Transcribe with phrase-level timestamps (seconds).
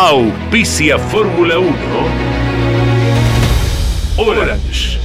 [0.00, 1.74] Auspicia Fórmula 1.
[4.16, 5.00] Orange.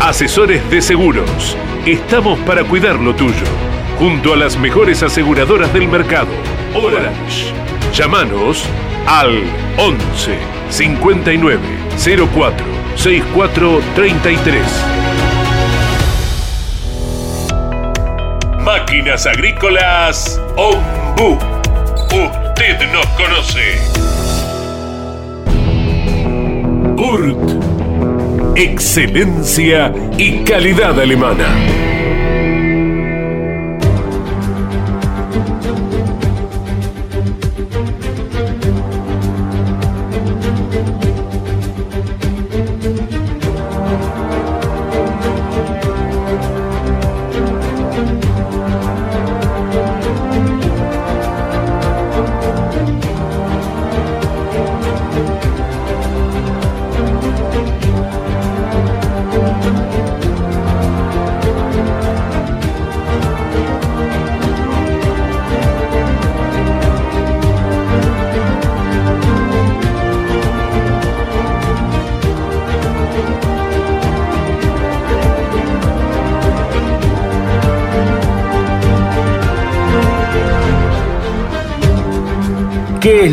[0.00, 1.56] Asesores de seguros.
[1.86, 3.46] Estamos para cuidar lo tuyo.
[4.00, 6.26] Junto a las mejores aseguradoras del mercado.
[6.74, 7.52] Orange.
[7.94, 8.64] Llámanos
[9.06, 9.44] al
[9.78, 10.38] 11
[10.68, 11.60] 59
[12.34, 12.66] 04
[12.96, 14.60] 64 33.
[18.64, 21.38] Máquinas Agrícolas Ombu.
[22.58, 23.76] Usted nos conoce.
[26.96, 28.56] Kurt.
[28.56, 31.48] Excelencia y calidad alemana.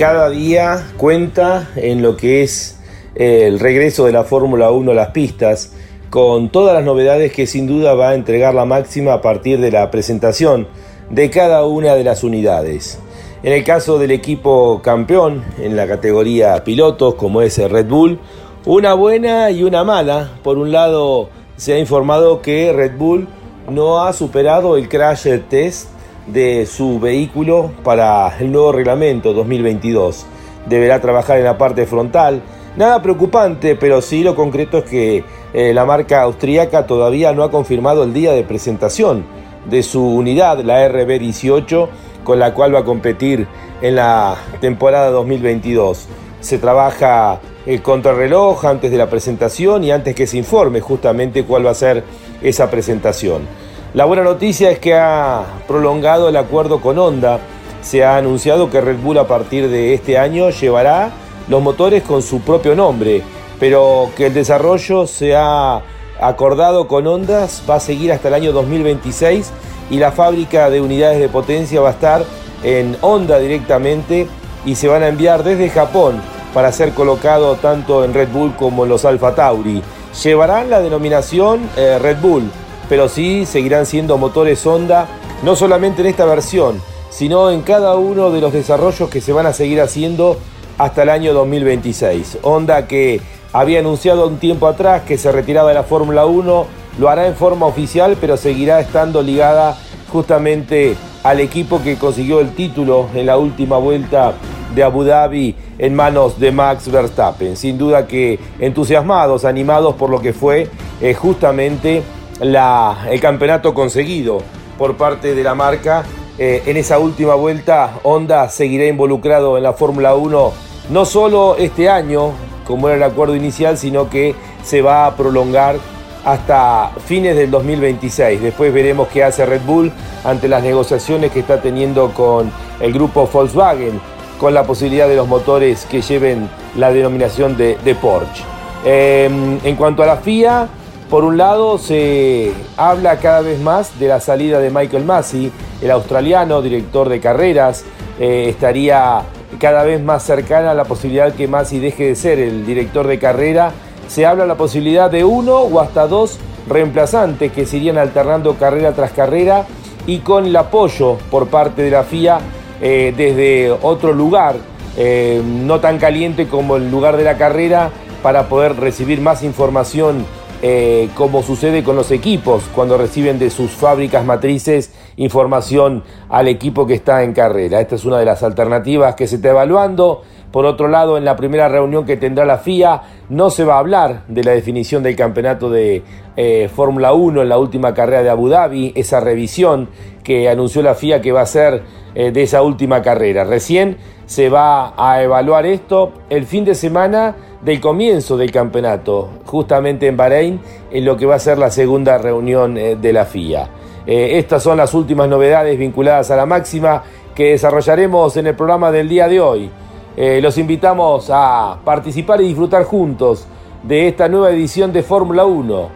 [0.00, 2.80] Cada día cuenta en lo que es
[3.14, 5.74] eh, el regreso de la Fórmula 1 a las pistas,
[6.08, 9.70] con todas las novedades que sin duda va a entregar la máxima a partir de
[9.70, 10.68] la presentación
[11.10, 12.98] de cada una de las unidades.
[13.42, 18.18] En el caso del equipo campeón en la categoría pilotos, como es el Red Bull,
[18.64, 20.30] una buena y una mala.
[20.42, 23.28] Por un lado, se ha informado que Red Bull
[23.68, 25.90] no ha superado el crash test
[26.26, 30.26] de su vehículo para el nuevo reglamento 2022.
[30.66, 32.42] Deberá trabajar en la parte frontal.
[32.76, 37.50] Nada preocupante, pero sí lo concreto es que eh, la marca austríaca todavía no ha
[37.50, 39.24] confirmado el día de presentación
[39.68, 41.88] de su unidad, la RB18,
[42.24, 43.46] con la cual va a competir
[43.82, 46.06] en la temporada 2022.
[46.40, 51.66] Se trabaja el contrarreloj antes de la presentación y antes que se informe justamente cuál
[51.66, 52.04] va a ser
[52.42, 53.42] esa presentación.
[53.92, 57.40] La buena noticia es que ha prolongado el acuerdo con Honda.
[57.82, 61.10] Se ha anunciado que Red Bull a partir de este año llevará
[61.48, 63.24] los motores con su propio nombre,
[63.58, 65.82] pero que el desarrollo se ha
[66.20, 69.50] acordado con Honda va a seguir hasta el año 2026
[69.90, 72.22] y la fábrica de unidades de potencia va a estar
[72.62, 74.28] en Honda directamente
[74.64, 76.22] y se van a enviar desde Japón
[76.54, 79.82] para ser colocado tanto en Red Bull como en los Alfa Tauri.
[80.22, 82.50] Llevarán la denominación eh, Red Bull,
[82.90, 85.06] pero sí seguirán siendo motores Honda,
[85.44, 89.46] no solamente en esta versión, sino en cada uno de los desarrollos que se van
[89.46, 90.36] a seguir haciendo
[90.76, 92.38] hasta el año 2026.
[92.42, 93.20] Honda que
[93.52, 96.66] había anunciado un tiempo atrás que se retiraba de la Fórmula 1,
[96.98, 99.78] lo hará en forma oficial, pero seguirá estando ligada
[100.12, 104.32] justamente al equipo que consiguió el título en la última vuelta
[104.74, 107.56] de Abu Dhabi en manos de Max Verstappen.
[107.56, 110.68] Sin duda que entusiasmados, animados por lo que fue
[111.00, 112.02] eh, justamente
[112.40, 114.42] el campeonato conseguido
[114.78, 116.04] por parte de la marca.
[116.38, 121.88] Eh, en esa última vuelta, Honda seguirá involucrado en la Fórmula 1 no solo este
[121.88, 122.32] año,
[122.66, 125.76] como era el acuerdo inicial, sino que se va a prolongar
[126.24, 128.42] hasta fines del 2026.
[128.42, 129.92] Después veremos qué hace Red Bull
[130.24, 132.50] ante las negociaciones que está teniendo con
[132.80, 134.00] el grupo Volkswagen,
[134.38, 138.42] con la posibilidad de los motores que lleven la denominación de, Porsche.
[138.84, 140.68] Em, en cuanto a la FIA,
[141.10, 145.50] por un lado, se habla cada vez más de la salida de Michael Massey,
[145.82, 147.84] el australiano, director de carreras.
[148.20, 149.22] Eh, estaría
[149.58, 153.18] cada vez más cercana a la posibilidad que Massey deje de ser el director de
[153.18, 153.72] carrera.
[154.06, 158.92] Se habla la posibilidad de uno o hasta dos reemplazantes que se irían alternando carrera
[158.92, 159.66] tras carrera
[160.06, 162.38] y con el apoyo por parte de la FIA
[162.80, 164.54] eh, desde otro lugar,
[164.96, 167.90] eh, no tan caliente como el lugar de la carrera,
[168.22, 170.24] para poder recibir más información
[170.62, 176.86] eh, como sucede con los equipos cuando reciben de sus fábricas matrices información al equipo
[176.86, 177.80] que está en carrera.
[177.80, 180.22] Esta es una de las alternativas que se está evaluando.
[180.50, 183.78] Por otro lado, en la primera reunión que tendrá la FIA no se va a
[183.78, 186.02] hablar de la definición del campeonato de
[186.36, 189.88] eh, Fórmula 1 en la última carrera de Abu Dhabi, esa revisión
[190.22, 191.82] que anunció la FIA que va a ser
[192.14, 193.44] eh, de esa última carrera.
[193.44, 193.96] Recién
[194.26, 200.16] se va a evaluar esto el fin de semana del comienzo del campeonato, justamente en
[200.16, 200.60] Bahrein,
[200.90, 203.68] en lo que va a ser la segunda reunión eh, de la FIA.
[204.06, 207.02] Eh, estas son las últimas novedades vinculadas a la máxima
[207.34, 209.70] que desarrollaremos en el programa del día de hoy.
[210.16, 213.46] Los invitamos a participar y disfrutar juntos
[213.82, 215.88] de esta nueva edición de Fórmula 1.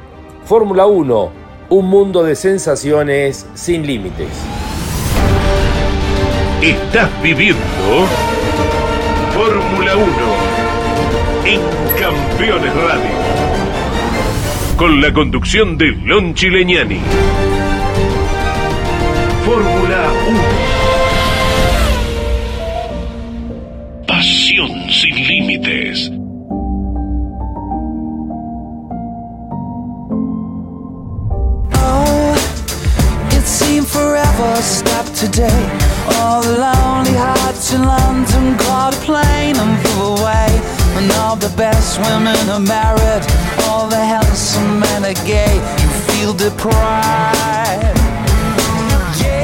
[0.44, 1.30] Fórmula 1,
[1.68, 4.28] un mundo de sensaciones sin límites.
[6.61, 7.59] Estás viviendo
[9.35, 10.04] Fórmula 1
[11.47, 11.61] en
[11.99, 13.11] Campeones Radio.
[14.76, 17.00] Con la conducción de Lon Chileñani.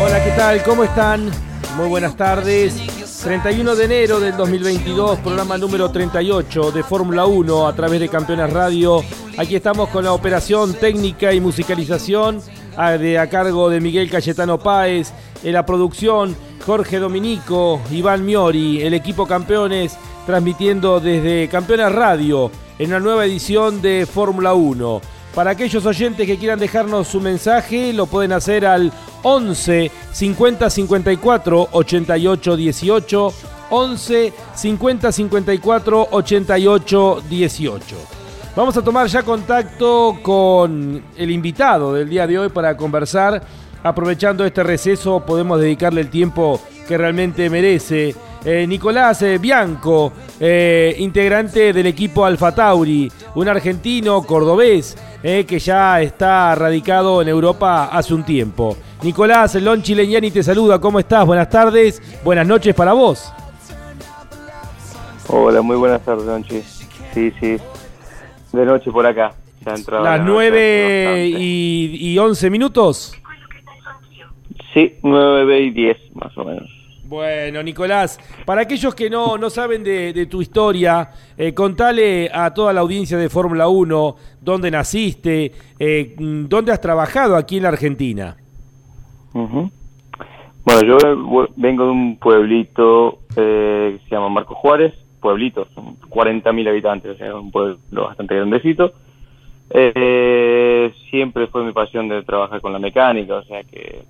[0.00, 0.62] Hola, ¿qué tal?
[0.62, 1.28] ¿Cómo están?
[1.76, 2.74] Muy buenas tardes.
[3.24, 8.52] 31 de enero del 2022, programa número 38 de Fórmula 1 a través de Campeones
[8.52, 9.02] Radio.
[9.36, 12.40] Aquí estamos con la operación técnica y musicalización
[12.76, 15.12] a, de, a cargo de Miguel Cayetano Páez,
[15.42, 19.96] en la producción Jorge Dominico, Iván Miori, el equipo campeones
[20.26, 25.00] transmitiendo desde Campeones Radio en una nueva edición de Fórmula 1.
[25.34, 31.68] Para aquellos oyentes que quieran dejarnos su mensaje, lo pueden hacer al 11 50 54
[31.72, 33.32] 88 18.
[33.70, 38.19] 11 50 54 88 18.
[38.56, 43.40] Vamos a tomar ya contacto con el invitado del día de hoy para conversar.
[43.82, 48.14] Aprovechando este receso, podemos dedicarle el tiempo que realmente merece.
[48.44, 56.00] Eh, Nicolás eh, Bianco, eh, integrante del equipo Alfa Tauri, un argentino cordobés que ya
[56.00, 58.76] está radicado en Europa hace un tiempo.
[59.02, 61.26] Nicolás Lonchi Leñani te saluda, ¿cómo estás?
[61.26, 63.30] Buenas tardes, buenas noches para vos.
[65.28, 66.62] Hola, muy buenas tardes, Lonchi.
[67.12, 67.58] Sí, sí,
[68.52, 69.32] de noche por acá.
[69.64, 71.28] Ya Las la noche, 9 bastante.
[71.38, 73.14] y, y 11 minutos.
[74.72, 76.68] Sí, 9 y 10 más o menos.
[77.04, 82.54] Bueno, Nicolás, para aquellos que no, no saben de, de tu historia, eh, contale a
[82.54, 87.70] toda la audiencia de Fórmula 1 dónde naciste, eh, dónde has trabajado aquí en la
[87.70, 88.36] Argentina.
[89.32, 95.96] Bueno, yo eh, vengo de un pueblito eh, que se llama Marco Juárez, pueblito, son
[96.00, 98.92] 40.000 habitantes, o sea, un pueblo bastante grandecito.
[99.70, 104.02] Eh, siempre fue mi pasión de trabajar con la mecánica, o sea que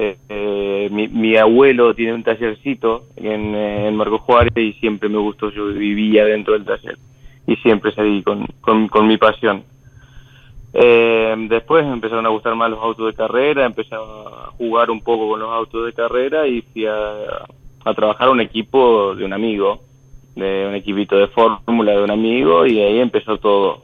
[0.00, 5.08] eh, eh, mi, mi abuelo tiene un tallercito en, eh, en Marco Juárez y siempre
[5.08, 6.96] me gustó, yo vivía dentro del taller
[7.48, 9.64] y siempre seguí con, con, con mi pasión.
[11.48, 15.30] Después me empezaron a gustar más los autos de carrera, empecé a jugar un poco
[15.30, 19.80] con los autos de carrera y fui a, trabajar un equipo de un amigo,
[20.38, 23.82] de un equipito de fórmula de un amigo y ahí empezó todo,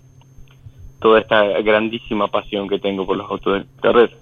[1.00, 4.12] toda esta grandísima pasión que tengo por los autos de carrera.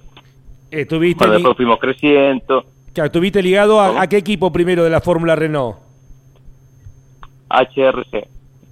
[0.71, 5.37] Estuviste, li- después fuimos creciendo, claro, estuviste ligado a, qué equipo primero de la Fórmula
[5.37, 5.77] Renault.
[7.51, 8.29] HRC,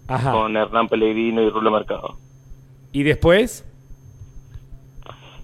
[0.09, 0.33] Ajá.
[0.33, 2.17] con Hernán Pellegrino y Rulo Mercado.
[2.93, 3.67] ¿Y después?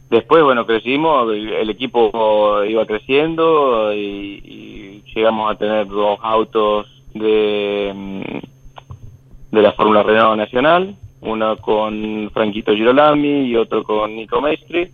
[0.09, 6.87] Después, bueno, crecimos, el, el equipo iba creciendo y, y llegamos a tener dos autos
[7.19, 14.41] de, mm, de la Fórmula Renault Nacional, uno con Franquito Girolami y otro con Nico
[14.41, 14.91] Maestri.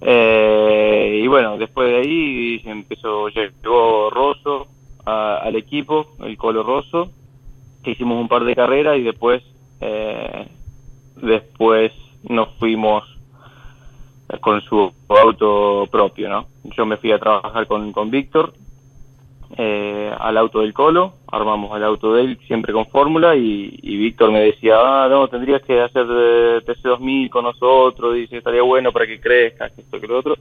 [0.00, 4.68] Eh, y bueno, después de ahí empezó, llegó Rosso
[5.04, 7.10] al equipo, el Colo Rosso,
[7.82, 9.42] que hicimos un par de carreras y después,
[9.80, 10.46] eh,
[11.16, 13.04] después nos fuimos
[14.40, 16.46] con su auto propio, ¿no?
[16.76, 18.52] Yo me fui a trabajar con, con Víctor
[19.56, 24.30] eh, al auto del Colo, armamos el auto de él siempre con fórmula y, Víctor
[24.30, 29.06] me decía, ah, no, tendrías que hacer eh, TC2000 con nosotros, dice, estaría bueno para
[29.06, 30.36] que crezcas, esto, que lo otro.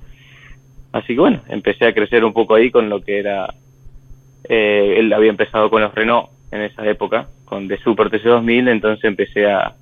[0.91, 3.53] Así que bueno, empecé a crecer un poco ahí con lo que era,
[4.43, 9.03] eh, él había empezado con los Renault en esa época, con de Super TC2000, entonces
[9.05, 9.75] empecé a,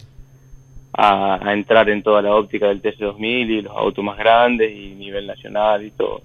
[0.94, 4.96] a, a entrar en toda la óptica del TC2000 y los autos más grandes y
[4.96, 6.22] nivel nacional y todo.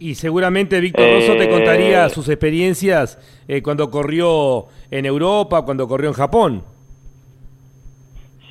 [0.00, 5.88] Y seguramente Víctor Eh, Rosso te contaría sus experiencias eh, cuando corrió en Europa, cuando
[5.88, 6.62] corrió en Japón.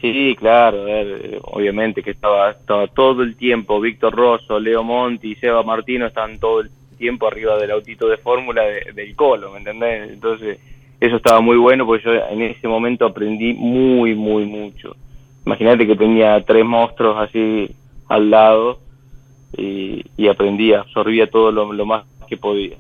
[0.01, 4.84] Sí, claro, a ver, eh, obviamente que estaba, estaba todo el tiempo Víctor Rosso, Leo
[4.84, 9.16] Monti y Seba Martino estaban todo el tiempo arriba del autito de fórmula de- del
[9.16, 10.12] Colo, ¿me entendés?
[10.12, 10.60] Entonces,
[11.00, 14.96] eso estaba muy bueno porque yo en ese momento aprendí muy, muy mucho.
[15.46, 17.70] Imagínate que tenía tres monstruos así
[18.08, 18.80] al lado
[19.58, 22.78] y, y aprendía, absorbía todo lo, lo más que podía.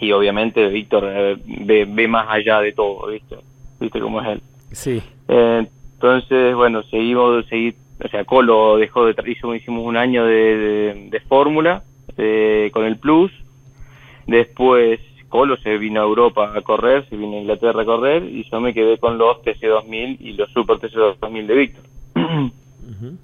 [0.00, 3.36] Y obviamente Víctor eh, ve, ve más allá de todo, ¿viste?
[3.78, 4.42] ¿Viste cómo es él?
[4.72, 5.02] Sí.
[5.28, 7.74] Eh, entonces, bueno, seguimos, seguí,
[8.04, 11.84] o sea, Colo dejó de, hizo, hicimos un año de, de, de fórmula
[12.16, 13.32] eh, con el Plus.
[14.26, 18.48] Después Colo se vino a Europa a correr, se vino a Inglaterra a correr y
[18.48, 21.84] yo me quedé con los TC2000 y los Super TC2000 de Víctor.
[22.14, 23.18] Ujú.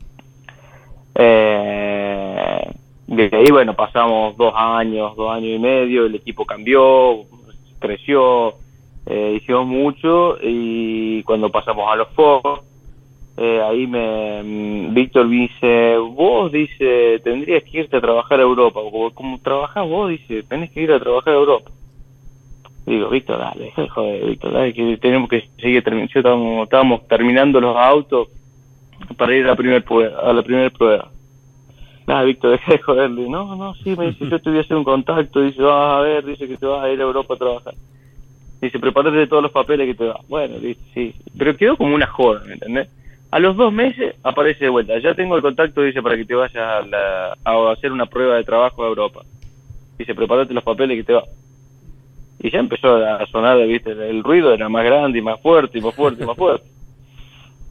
[1.23, 2.73] Eh,
[3.07, 7.25] desde ahí, bueno, pasamos dos años, dos años y medio, el equipo cambió,
[7.79, 8.55] creció,
[9.05, 12.63] eh, hicimos mucho y cuando pasamos a los Fox,
[13.37, 18.81] eh, ahí me mm, Víctor dice, vos, dice, tendrías que irte a trabajar a Europa,
[18.81, 21.71] como, como trabajás vos, dice, tenés que ir a trabajar a Europa.
[22.87, 26.63] digo, Víctor, dale, joder, Víctor, dale, que tenemos que seguir terminando.
[26.63, 28.29] Estábamos terminando los autos
[29.17, 30.21] para ir a la prueba.
[30.21, 31.11] A la primera prueba.
[32.07, 33.29] Nada, Víctor, deja de joderle.
[33.29, 35.41] No, no, sí, me dice, yo hacer un contacto.
[35.41, 37.75] Dice, vas a ver, dice que te vas a ir a Europa a trabajar.
[38.61, 40.17] Dice, prepárate todos los papeles que te da.
[40.29, 41.15] Bueno, dice, sí.
[41.39, 42.89] Pero quedó como una joda, ¿me entendés?
[43.31, 44.99] A los dos meses aparece de vuelta.
[44.99, 48.35] Ya tengo el contacto, dice, para que te vayas a, la- a hacer una prueba
[48.37, 49.23] de trabajo a Europa.
[49.99, 51.25] Dice, prepárate los papeles que te va.
[52.43, 55.81] Y ya empezó a sonar, viste, el ruido era más grande y más fuerte y
[55.83, 56.67] más fuerte y más fuerte.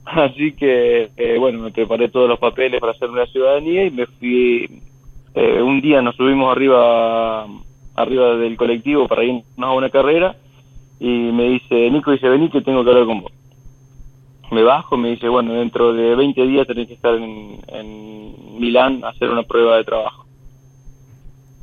[0.05, 4.05] Así que, eh, bueno, me preparé todos los papeles para hacer una ciudadanía y me
[4.07, 4.81] fui.
[5.35, 7.45] eh, un día nos subimos arriba
[7.95, 10.35] arriba del colectivo para irnos a una carrera
[10.99, 13.31] y me dice, Nico, dice, vení que tengo que hablar con vos.
[14.51, 19.03] Me bajo, me dice, bueno, dentro de 20 días tenés que estar en, en Milán
[19.03, 20.25] a hacer una prueba de trabajo.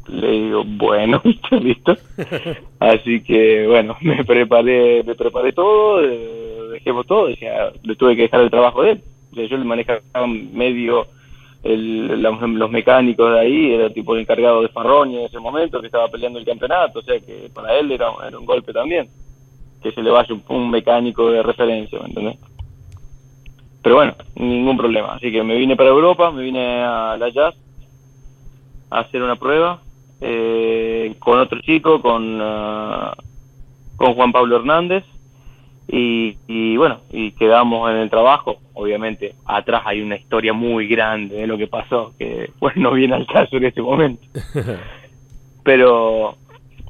[0.09, 1.21] Le digo, bueno,
[1.61, 1.97] listo.
[2.79, 8.17] Así que, bueno, me preparé, me preparé todo, eh, dejemos todo, o sea, le tuve
[8.17, 9.03] que dejar el trabajo de él.
[9.33, 11.07] Yo le manejaba medio
[11.63, 15.81] el- los, los mecánicos de ahí, era tipo el encargado de Farroña en ese momento,
[15.81, 19.09] que estaba peleando el campeonato, o sea que para él era, un golpe también,
[19.83, 22.39] que se le vaya un, mecánico de referencia, ¿me entendés?
[23.83, 25.15] Pero bueno, ningún problema.
[25.15, 27.55] Así que me vine para Europa, me vine a la Jazz
[28.91, 29.81] a hacer una prueba
[30.21, 33.15] eh, con otro chico, con, ah,
[33.97, 35.05] con Juan Pablo Hernández.
[35.89, 38.59] Y, y bueno, y quedamos en el trabajo.
[38.75, 43.15] Obviamente, atrás hay una historia muy grande de lo que pasó, que pues no viene
[43.15, 44.27] al caso en este momento.
[45.63, 46.37] Pero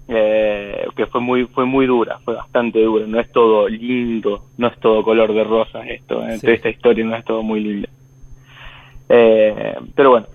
[0.08, 3.06] eh, que fue muy fue muy dura, fue bastante dura.
[3.06, 6.26] No es todo lindo, no es todo color de rosas esto.
[6.26, 6.34] ¿eh?
[6.34, 6.40] Sí.
[6.40, 7.88] Toda esta historia no es todo muy linda.
[9.08, 10.26] Eh, pero bueno,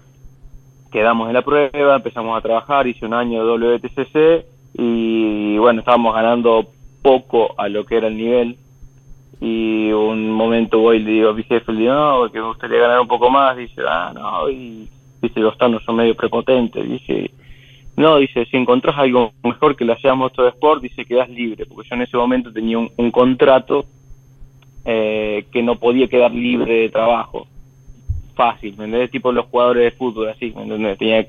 [0.92, 6.14] quedamos en la prueba, empezamos a trabajar, hice un año de WTCC y bueno, estábamos
[6.16, 6.68] ganando
[7.02, 8.58] poco a lo que era el nivel
[9.40, 12.80] y un momento voy y le digo a mi jefe, digo, no, porque me gustaría
[12.80, 14.88] ganar un poco más, dice, ah, no, y
[15.20, 17.32] dice, los tanos son medio prepotentes, dice,
[17.98, 21.96] no, dice, si encontrás algo mejor que la sea Motorsport, dice, quedás libre, porque yo
[21.96, 23.86] en ese momento tenía un, un contrato
[24.86, 27.48] eh, que no podía quedar libre de trabajo
[28.36, 29.10] fácil, ¿me entendés?
[29.10, 31.00] Tipo los jugadores de fútbol, así, ¿me entendés?
[31.00, 31.28] Tenía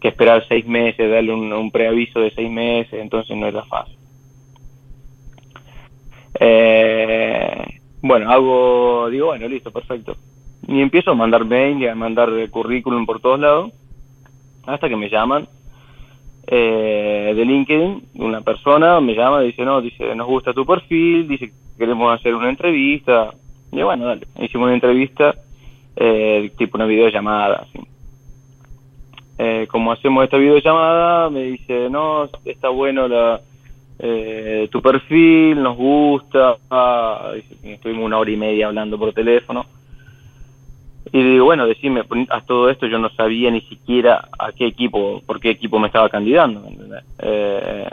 [0.00, 3.97] que esperar seis meses, darle un, un preaviso de seis meses, entonces no era fácil.
[6.40, 10.16] Eh, bueno, hago, digo, bueno, listo, perfecto.
[10.66, 13.72] Y empiezo a mandar mail y a mandar currículum por todos lados,
[14.66, 15.48] hasta que me llaman
[16.50, 21.52] eh, de LinkedIn, una persona me llama dice, no, dice, nos gusta tu perfil, dice,
[21.76, 23.34] queremos hacer una entrevista.
[23.70, 25.34] Y bueno, dale, hicimos una entrevista,
[25.94, 27.86] eh, tipo una videollamada, así.
[29.36, 33.42] Eh, como hacemos esta videollamada, me dice, no, está bueno la,
[33.98, 36.56] eh, tu perfil, nos gusta.
[36.70, 37.32] Ah,
[37.62, 39.66] estuvimos una hora y media hablando por teléfono.
[41.12, 45.22] Y digo, bueno, decime, a todo esto yo no sabía ni siquiera a qué equipo,
[45.24, 46.68] por qué equipo me estaba candidando.
[47.20, 47.88] Eh,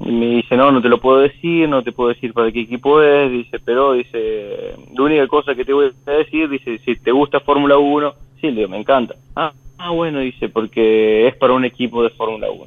[0.00, 2.60] y me dice, no, no te lo puedo decir, no te puedo decir para qué
[2.62, 6.96] equipo es, dice, pero dice, la única cosa que te voy a decir, dice, si
[6.96, 9.14] te gusta Fórmula 1, sí, le digo, me encanta.
[9.36, 12.64] Ah, ah, bueno, dice, porque es para un equipo de Fórmula 1.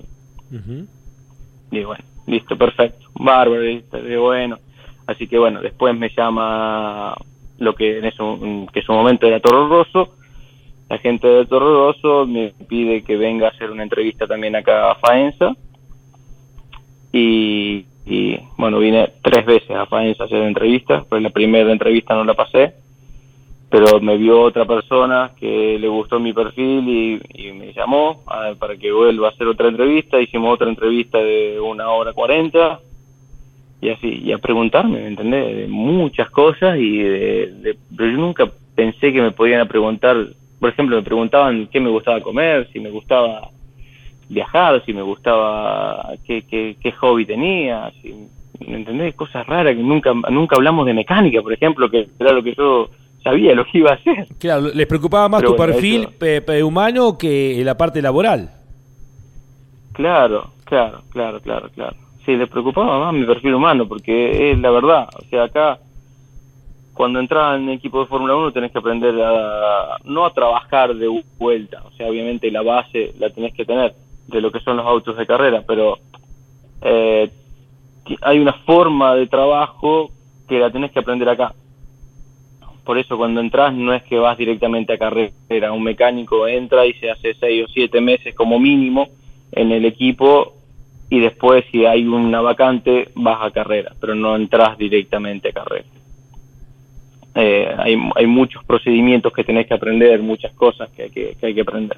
[0.59, 0.87] Ujú.
[1.71, 4.57] Y bueno, listo, perfecto, bárbaro, listo, de bueno.
[5.07, 7.15] Así que bueno, después me llama
[7.57, 8.39] lo que en, eso,
[8.71, 10.15] que en su momento era Toro Rosso.
[10.89, 14.91] La gente de Toro Rosso me pide que venga a hacer una entrevista también acá
[14.91, 15.53] a Faenza.
[17.11, 22.15] Y, y, bueno, vine tres veces a Faenza a hacer entrevistas, pues la primera entrevista
[22.15, 22.73] no la pasé,
[23.73, 28.21] pero me vio otra persona que le gustó mi perfil y, me llamó
[28.59, 30.21] para que vuelva a hacer otra entrevista.
[30.21, 32.79] Hicimos otra entrevista de una hora cuarenta
[33.81, 35.57] y así, y a preguntarme, ¿me entendés?
[35.57, 40.17] De muchas cosas y de, de- pero yo nunca pensé que me podían preguntar,
[40.59, 43.49] por ejemplo, me preguntaban qué me gustaba comer, si me gustaba
[44.29, 48.13] viajar, si me gustaba qué, qué, qué hobby tenía, si,
[48.67, 49.15] ¿me entendés?
[49.15, 52.89] Cosas raras que nunca nunca hablamos de mecánica, por ejemplo, que era lo que yo
[53.23, 54.27] sabía, lo que iba a hacer.
[54.39, 58.01] Claro, les preocupaba más Pero tu bueno, perfil eso- pe- pe- humano que la parte
[58.01, 58.49] laboral.
[59.93, 61.95] Claro, claro, claro, claro, claro.
[62.25, 65.07] Sí, le preocupaba más mi perfil humano, porque es la verdad.
[65.19, 65.77] O sea, acá,
[66.93, 71.07] cuando entras en equipo de Fórmula 1, tenés que aprender a, no a trabajar de
[71.37, 71.81] vuelta.
[71.85, 73.93] O sea, obviamente la base la tenés que tener
[74.27, 75.97] de lo que son los autos de carrera, pero
[76.81, 77.29] eh,
[78.21, 80.09] hay una forma de trabajo
[80.47, 81.53] que la tenés que aprender acá.
[82.83, 86.93] Por eso cuando entras no es que vas directamente a carrera, un mecánico entra y
[86.93, 89.07] se hace seis o siete meses como mínimo
[89.53, 90.53] en el equipo
[91.09, 95.85] y después si hay una vacante vas a carrera, pero no entras directamente a carrera.
[97.35, 101.45] Eh, hay, hay muchos procedimientos que tenés que aprender, muchas cosas que hay que, que
[101.47, 101.97] hay que aprender.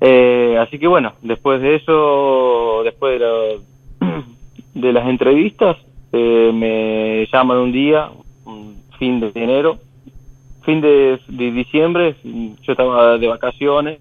[0.00, 4.06] Eh, así que bueno, después de eso, después de, la-
[4.74, 5.76] de las entrevistas,
[6.12, 8.10] eh, me llaman un día,
[8.98, 9.78] fin de enero,
[10.62, 14.00] fin de, de diciembre, yo estaba de vacaciones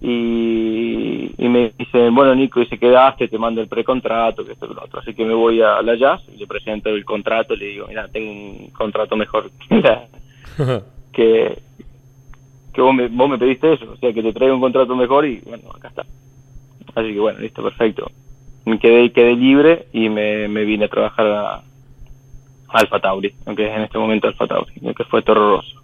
[0.00, 4.66] y, y me dicen, bueno Nico, y se quedaste, te mando el precontrato, que esto
[4.68, 5.00] que lo otro.
[5.00, 8.08] Así que me voy a la Jazz y le presento el contrato, le digo, mira,
[8.08, 10.08] tengo un contrato mejor que, la-
[11.12, 11.58] que,
[12.72, 15.24] que vos, me, vos me pediste eso, o sea, que te traigo un contrato mejor
[15.26, 16.04] y bueno, acá está.
[16.94, 18.10] Así que bueno, listo, perfecto.
[18.64, 21.62] Me quedé, quedé libre y me, me vine a trabajar a
[22.78, 25.82] Alfa Tauri, aunque es en este momento Alfa Tauri, que fue horroroso.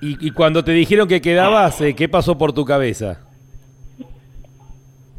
[0.00, 3.24] Y, y cuando te dijeron que quedabas, eh, ¿qué pasó por tu cabeza?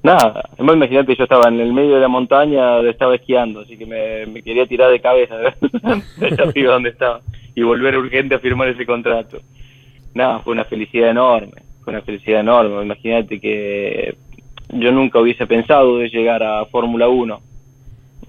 [0.01, 4.25] Nada, imagínate, yo estaba en el medio de la montaña estaba esquiando, así que me,
[4.27, 5.35] me quería tirar de cabeza
[6.17, 7.19] de ese arriba donde estaba
[7.53, 9.39] y volver urgente a firmar ese contrato.
[10.13, 12.81] Nada, fue una felicidad enorme, fue una felicidad enorme.
[12.81, 14.15] Imagínate que
[14.69, 17.41] yo nunca hubiese pensado de llegar a Fórmula 1.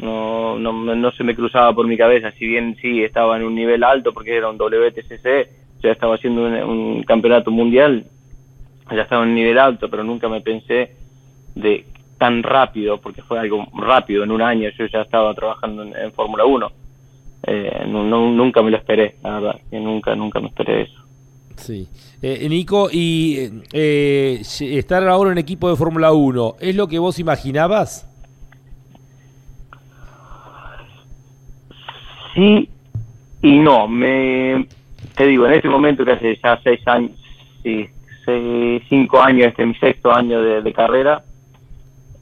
[0.01, 3.55] No, no, no se me cruzaba por mi cabeza, si bien sí estaba en un
[3.55, 8.07] nivel alto porque era un WTCC, ya estaba haciendo un, un campeonato mundial,
[8.91, 10.93] ya estaba en un nivel alto, pero nunca me pensé
[11.55, 11.85] de
[12.19, 16.45] tan rápido, porque fue algo rápido, en un año yo ya estaba trabajando en, Fórmula
[16.45, 16.71] 1.
[17.47, 21.01] Eh, no- nunca me lo esperé, la verdad, nunca, nunca me esperé eso.
[21.57, 21.89] Sí.
[22.23, 26.99] Eh, Nico, y eh, eh, estar ahora en equipo de Fórmula 1, ¿es lo que
[26.99, 28.10] vos imaginabas?
[32.35, 32.69] Sí
[33.43, 34.67] y no, me
[35.17, 37.13] te digo, en este momento que hace ya seis años,
[38.89, 41.23] cinco años, este es mi sexto año de, carrera,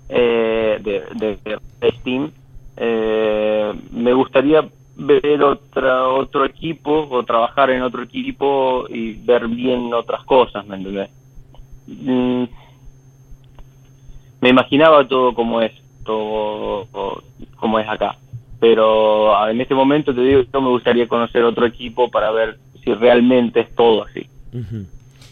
[0.08, 2.30] eh, de, de, de race team,
[2.76, 4.64] eh, me gustaría
[4.96, 10.76] ver otra, otro equipo o trabajar en otro equipo y ver bien otras cosas, ¿me
[10.76, 11.10] entendés?
[11.86, 12.44] Mm,
[14.40, 15.72] me imaginaba todo como es,
[16.04, 16.86] todo
[17.56, 18.16] como es acá.
[18.60, 22.58] Pero ah, en este momento te digo, yo me gustaría conocer otro equipo para ver
[22.82, 24.26] si realmente es todo así.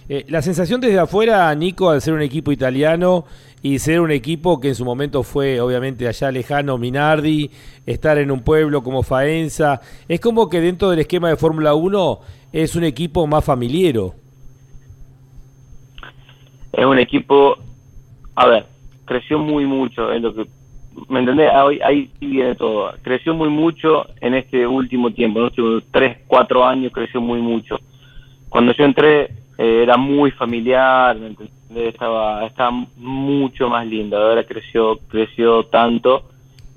[0.09, 3.25] Eh, la sensación desde afuera, Nico, al ser un equipo italiano
[3.63, 7.51] y ser un equipo que en su momento fue obviamente allá lejano, Minardi,
[7.85, 12.21] estar en un pueblo como Faenza, es como que dentro del esquema de Fórmula 1
[12.53, 14.15] es un equipo más familiero.
[16.73, 17.57] Es un equipo,
[18.37, 18.67] a ver,
[19.05, 20.47] creció muy mucho, es lo que,
[21.09, 21.51] ¿me entendés?
[21.53, 22.93] Ahí, ahí viene todo.
[23.03, 27.41] Creció muy mucho en este último tiempo, en los últimos tres, cuatro años creció muy
[27.41, 27.79] mucho.
[28.49, 31.55] Cuando yo entré eh, era muy familiar, ¿me entendés?
[31.75, 36.23] Estaba, estaba mucho más lindo, ahora creció, creció tanto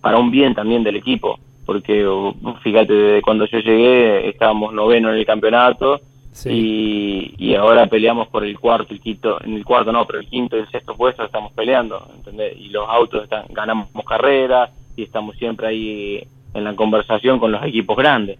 [0.01, 5.11] para un bien también del equipo, porque uh, fíjate, desde cuando yo llegué estábamos noveno
[5.11, 6.01] en el campeonato,
[6.39, 7.35] Sí.
[7.37, 10.27] y, y ahora peleamos por el cuarto, el quinto, en el cuarto no, pero el
[10.27, 12.57] quinto y el sexto puesto estamos peleando, ¿entendés?
[12.57, 16.23] Y los autos están, ganamos carreras y estamos siempre ahí
[16.53, 18.39] en la conversación con los equipos grandes.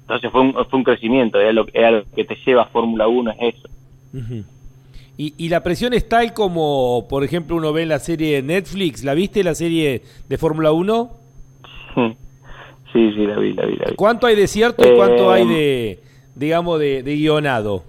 [0.00, 2.66] Entonces fue un, fue un crecimiento, es lo, es a lo que te lleva a
[2.66, 3.68] Fórmula 1, es eso.
[5.18, 8.42] Y, y la presión es tal como, por ejemplo, uno ve en la serie de
[8.42, 9.04] Netflix.
[9.04, 11.10] ¿La viste la serie de Fórmula 1?
[12.92, 13.96] Sí, sí, la vi, la vi, la vi.
[13.96, 15.98] ¿Cuánto hay de cierto y cuánto Eh, hay de,
[16.38, 17.82] digamos, de, de guionado?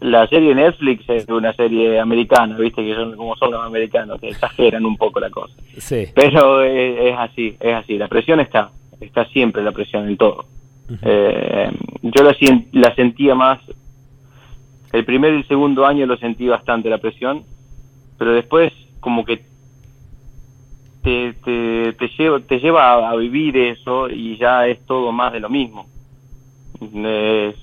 [0.00, 4.28] La serie Netflix es una serie americana, viste que son como son los americanos, que
[4.28, 5.54] exageran un poco la cosa.
[5.78, 6.06] Sí.
[6.14, 7.98] Pero es, es así, es así.
[7.98, 10.44] La presión está, está siempre la presión en todo.
[11.02, 11.70] Eh,
[12.02, 13.60] yo la, sentía más,
[14.92, 17.42] el primer y el segundo año lo sentí bastante la presión,
[18.18, 19.42] pero después como que
[21.02, 25.32] te, te, te lleva, te lleva a, a vivir eso y ya es todo más
[25.32, 25.86] de lo mismo.
[26.80, 27.56] Es,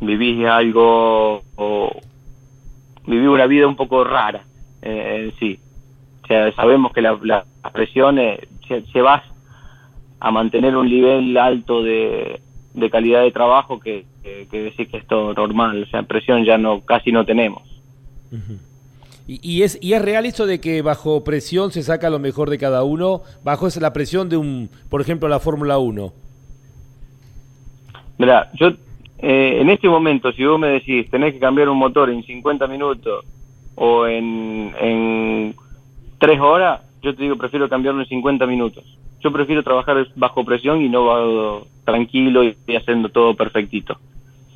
[0.00, 2.00] vivís algo, o
[3.06, 4.44] viví una vida un poco rara
[4.82, 5.58] eh, en sí.
[6.24, 9.22] O sea, sabemos que la, la presión, eh, si, si vas
[10.20, 12.40] a mantener un nivel alto de,
[12.90, 15.82] calidad de trabajo que, que, que decir que es normal.
[15.82, 17.62] O sea, presión ya no casi no tenemos.
[19.26, 22.50] ¿Y, y es, ¿Y es real eso de que bajo presión se saca lo mejor
[22.50, 23.22] de cada uno?
[23.44, 26.12] Bajo esa, la presión de un, por ejemplo, la Fórmula 1.
[28.18, 28.72] Mira, yo
[29.20, 32.66] eh, en este momento, si vos me decís, tenés que cambiar un motor en 50
[32.66, 33.24] minutos
[33.74, 35.54] o en, en
[36.18, 38.84] 3 horas, yo te digo, prefiero cambiarlo en 50 minutos.
[39.20, 43.98] Yo prefiero trabajar bajo presión y no va tranquilo y, y haciendo todo perfectito.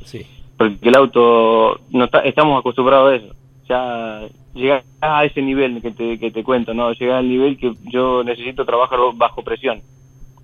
[0.04, 0.24] Sí.
[0.56, 3.34] Porque el auto, no está, estamos acostumbrados a eso.
[3.68, 6.92] Ya llegas a ese nivel que te, que te cuento, ¿no?
[6.92, 9.82] Llegas al nivel que yo necesito trabajar bajo presión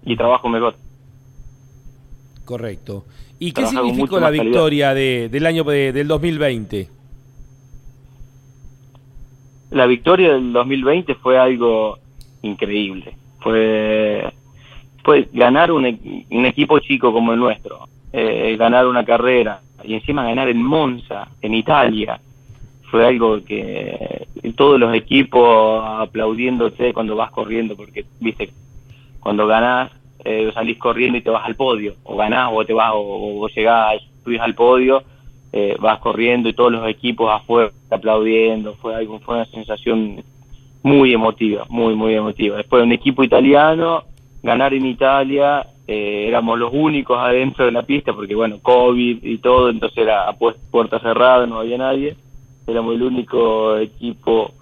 [0.05, 0.75] y trabajo mejor.
[2.49, 3.05] Correcto.
[3.39, 6.89] ¿Y qué significó la victoria de, del año de- del 2020?
[9.71, 11.99] La victoria del 2020 fue algo
[12.41, 13.15] increíble.
[13.41, 14.33] Fue,
[15.05, 15.85] fue ganar un,
[16.31, 21.29] un equipo chico como el nuestro, eh, ganar una carrera y encima ganar en Monza,
[21.43, 22.19] en Italia.
[22.91, 28.49] Fue algo que todos los equipos aplaudiéndote cuando vas corriendo, porque, viste,
[29.21, 29.91] cuando ganás,
[30.29, 33.49] eh, salís corriendo y te vas al podio, o ganás o te vas, o, o
[33.49, 35.03] llegás, subís al podio,
[35.53, 40.23] eh, vas corriendo y todos los equipos afuera aplaudiendo, fue algo, fue una sensación
[40.83, 42.59] muy emotiva, muy, muy emotiva.
[42.59, 44.05] Después un equipo italiano,
[44.43, 49.39] ganar en Italia, eh, éramos los únicos adentro de la pista, porque bueno, COVID y
[49.39, 50.31] todo, entonces era
[50.71, 52.15] puerta cerrada, no había nadie,
[52.67, 54.53] éramos el único equipo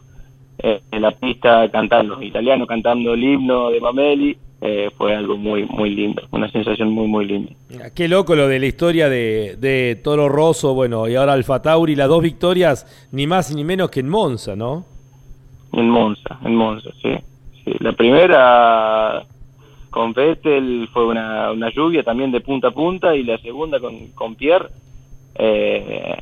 [0.59, 5.37] eh, en la pista cantando, los italianos cantando el himno de Mameli, eh, fue algo
[5.37, 7.53] muy, muy lindo, una sensación muy, muy linda.
[7.95, 11.95] Qué loco lo de la historia de, de Toro Rosso, bueno, y ahora Alfa Tauri,
[11.95, 14.85] las dos victorias, ni más ni menos que en Monza, ¿no?
[15.73, 17.11] En Monza, en Monza, sí.
[17.65, 17.73] sí.
[17.81, 19.25] La primera
[19.91, 24.09] con Vettel fue una, una lluvia también de punta a punta y la segunda con,
[24.13, 24.69] con Pierre,
[25.39, 26.17] eh,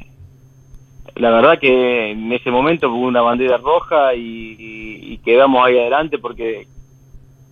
[1.17, 5.79] la verdad que en ese momento hubo una bandera roja y, y- y quedamos ahí
[5.79, 6.67] adelante porque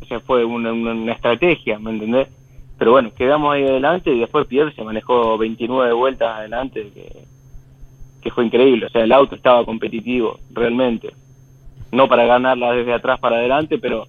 [0.02, 2.28] o sea, fue una, una- estrategia, ¿me entendés?
[2.78, 7.24] Pero bueno, quedamos ahí adelante y después Pierre se manejó 29 vueltas adelante, que,
[8.22, 8.86] que fue increíble.
[8.86, 11.12] O sea, el auto estaba competitivo, realmente
[11.92, 14.06] no para ganarla desde atrás para adelante, pero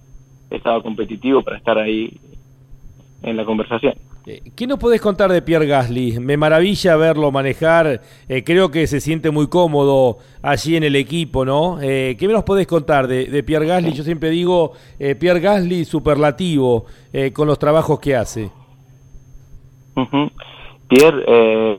[0.50, 2.18] estaba competitivo para estar ahí
[3.22, 3.94] en la conversación.
[4.26, 6.18] Eh, ¿Qué nos podés contar de Pierre Gasly?
[6.18, 11.44] Me maravilla verlo manejar, eh, creo que se siente muy cómodo allí en el equipo,
[11.44, 11.78] ¿no?
[11.82, 13.92] Eh, ¿Qué nos podés contar de, Pierre Gasly?
[13.92, 16.86] Yo siempre digo, eh, Pierre Gasly superlativo
[17.32, 18.50] con los trabajos que hace.
[20.88, 21.78] Pierre,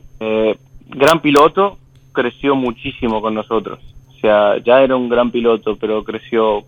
[0.88, 1.76] gran piloto,
[2.12, 3.80] creció muchísimo con nosotros.
[4.08, 6.64] O sea, ya era un gran piloto, pero creció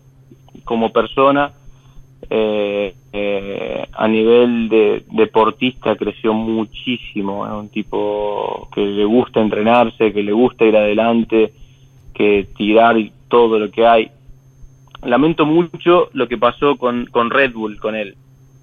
[0.65, 1.53] como persona.
[2.29, 7.45] Eh, eh, a nivel de deportista creció muchísimo.
[7.45, 11.53] Es un tipo que le gusta entrenarse, que le gusta ir adelante,
[12.13, 12.95] que tirar
[13.27, 14.11] todo lo que hay.
[15.03, 18.15] Lamento mucho lo que pasó con, con Red Bull, con él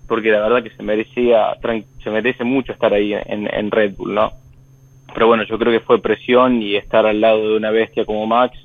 [0.06, 1.56] porque la verdad que se merecía
[2.02, 4.32] se merece mucho estar ahí en, en Red Bull, ¿no?
[5.12, 8.26] Pero bueno, yo creo que fue presión y estar al lado de una bestia como
[8.26, 8.58] Max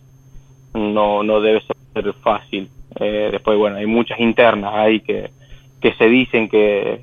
[0.73, 1.61] no no debe
[1.93, 2.69] ser fácil.
[2.99, 5.31] Eh, después, bueno, hay muchas internas ahí que,
[5.79, 7.01] que se dicen que...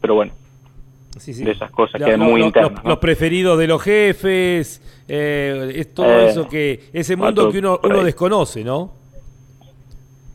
[0.00, 0.32] Pero bueno,
[1.18, 1.42] Sí, sí.
[1.42, 2.72] de esas cosas que es muy lo- internas.
[2.74, 2.90] los, ¿no?
[2.90, 7.80] los preferidos de los jefes, eh, es todo Eh, eso que, ese mundo que uno,
[7.82, 8.92] uno desconoce, ¿no?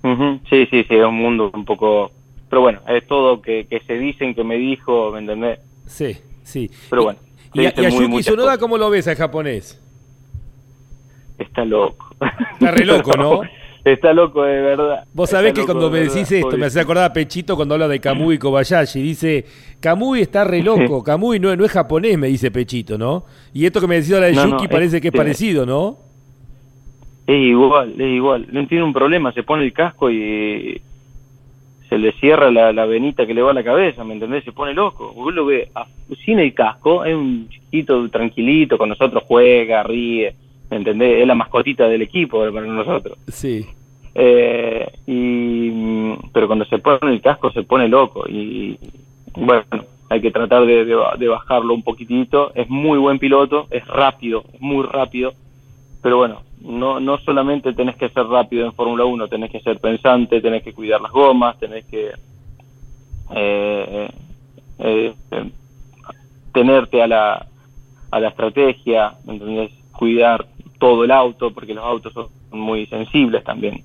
[0.03, 2.12] Ujú, Sí, sí, sí, es un mundo un poco...
[2.49, 5.60] Pero bueno, es todo que, que se dicen, que me dijo, ¿me entendés?
[5.88, 6.69] Sí, sí.
[6.89, 7.19] Pero bueno,
[7.53, 8.58] ¿Y, y a Yuki cosas.
[8.58, 9.79] cómo lo ves al japonés?
[11.39, 12.13] Está loco.
[12.53, 13.41] Está re loco, ¿no?
[13.86, 15.04] Está loco de verdad.
[15.13, 17.74] Vos Está sabés que cuando me verdad, decís esto, me hace acordar a Pechito cuando
[17.76, 19.02] habla de Kamui y Kobayashi.
[19.02, 19.46] Dice,
[19.82, 23.26] Kamui está re loco, Kamui no, no es japonés, me dice Pechito, ¿no?
[23.54, 25.17] Y esto que me decís ahora de No, no, Yuki es- parece que es sí.
[25.17, 25.98] parecido, ¿no?
[27.28, 28.48] Es igual, es igual.
[28.52, 30.82] No tiene un problema, se pone el casco y
[31.89, 34.43] se le cierra la, la venita que le va a la cabeza, ¿me entendés?
[34.46, 35.12] Se pone loco.
[35.13, 35.88] Vos lo ves a-
[36.26, 40.42] sin el casco, es un chiquito tranquilito, con nosotros juega, ríe, ¿me
[40.78, 41.22] entendés?
[41.22, 43.18] Es la mascotita del equipo para nosotros.
[43.28, 43.66] Sí.
[44.16, 45.72] Eh, y
[46.32, 48.78] pero cuando se pone el casco se pone loco y
[49.36, 49.64] bueno
[50.10, 53.84] hay que tratar de, de ba- de bajarlo un poquitito es muy buen piloto es
[53.88, 55.34] rápido es muy rápido
[56.04, 59.80] pero bueno no no solamente tenés que ser rápido en Fórmula 1 tenés que ser
[59.80, 62.12] pensante tenés que cuidar las gomas tenés que
[63.36, 64.10] eh,
[64.80, 65.50] eh, eh,
[66.54, 67.46] tenerte a la
[68.12, 69.72] a la estrategia ¿me entendés?
[69.98, 70.46] cuidar
[70.84, 73.76] todo el auto porque los autos son muy sensibles también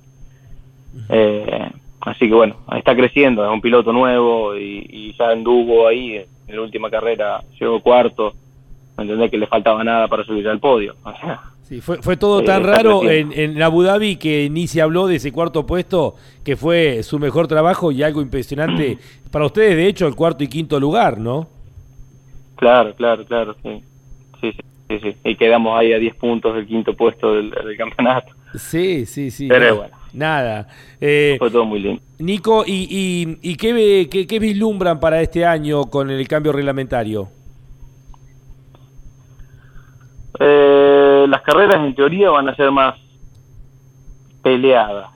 [1.09, 6.15] eh, así que bueno, está creciendo, es un piloto nuevo y, y ya anduvo ahí
[6.47, 8.33] en la última carrera, llegó cuarto,
[8.97, 9.29] ¿me entendés?
[9.29, 10.95] Que le faltaba nada para subir al podio.
[11.03, 14.67] O sea, Sí, fue, fue todo Eh, tan raro en, en Abu Dhabi que ni
[14.67, 18.97] se habló de ese cuarto puesto, que fue su mejor trabajo y algo impresionante
[19.31, 21.47] para ustedes, de hecho, el cuarto y quinto lugar, ¿no?
[22.55, 23.83] claro, claro, claro, sí.
[24.41, 24.59] Sí, sí,
[24.89, 25.15] sí, sí.
[25.23, 28.33] Y quedamos ahí a 10 puntos del quinto puesto del, del campeonato.
[28.55, 29.47] Sí, sí, sí.
[29.47, 29.97] Pero nada, bueno.
[30.11, 30.67] Nada.
[30.99, 32.01] Eh, Fue todo muy lindo.
[32.17, 37.29] Nico, ¿y, y, y qué, qué, qué vislumbran para este año con el cambio reglamentario?
[40.39, 42.95] Eh, las carreras en teoría van a ser más
[44.41, 45.09] peleadas.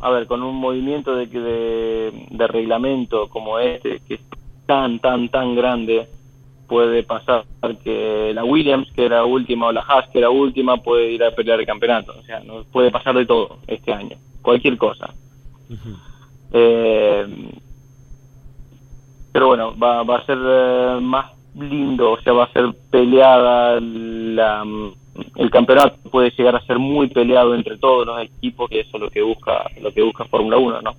[0.00, 4.20] A ver, con un movimiento de, de, de reglamento como este, que es
[4.66, 6.08] tan, tan, tan grande,
[6.66, 7.44] puede pasar
[7.82, 11.30] que la Williams, que era última, o la Haas, que era última, puede ir a
[11.30, 12.14] pelear el campeonato.
[12.18, 15.12] O sea, no puede pasar de todo este año, cualquier cosa.
[16.52, 17.26] eh,
[19.32, 23.80] pero bueno, va, va a ser eh, más lindo, o sea, va a ser peleada
[23.80, 24.64] la,
[25.36, 29.00] el campeonato puede llegar a ser muy peleado entre todos los equipos, que eso es
[29.02, 30.96] lo que busca lo que busca Fórmula 1, ¿no?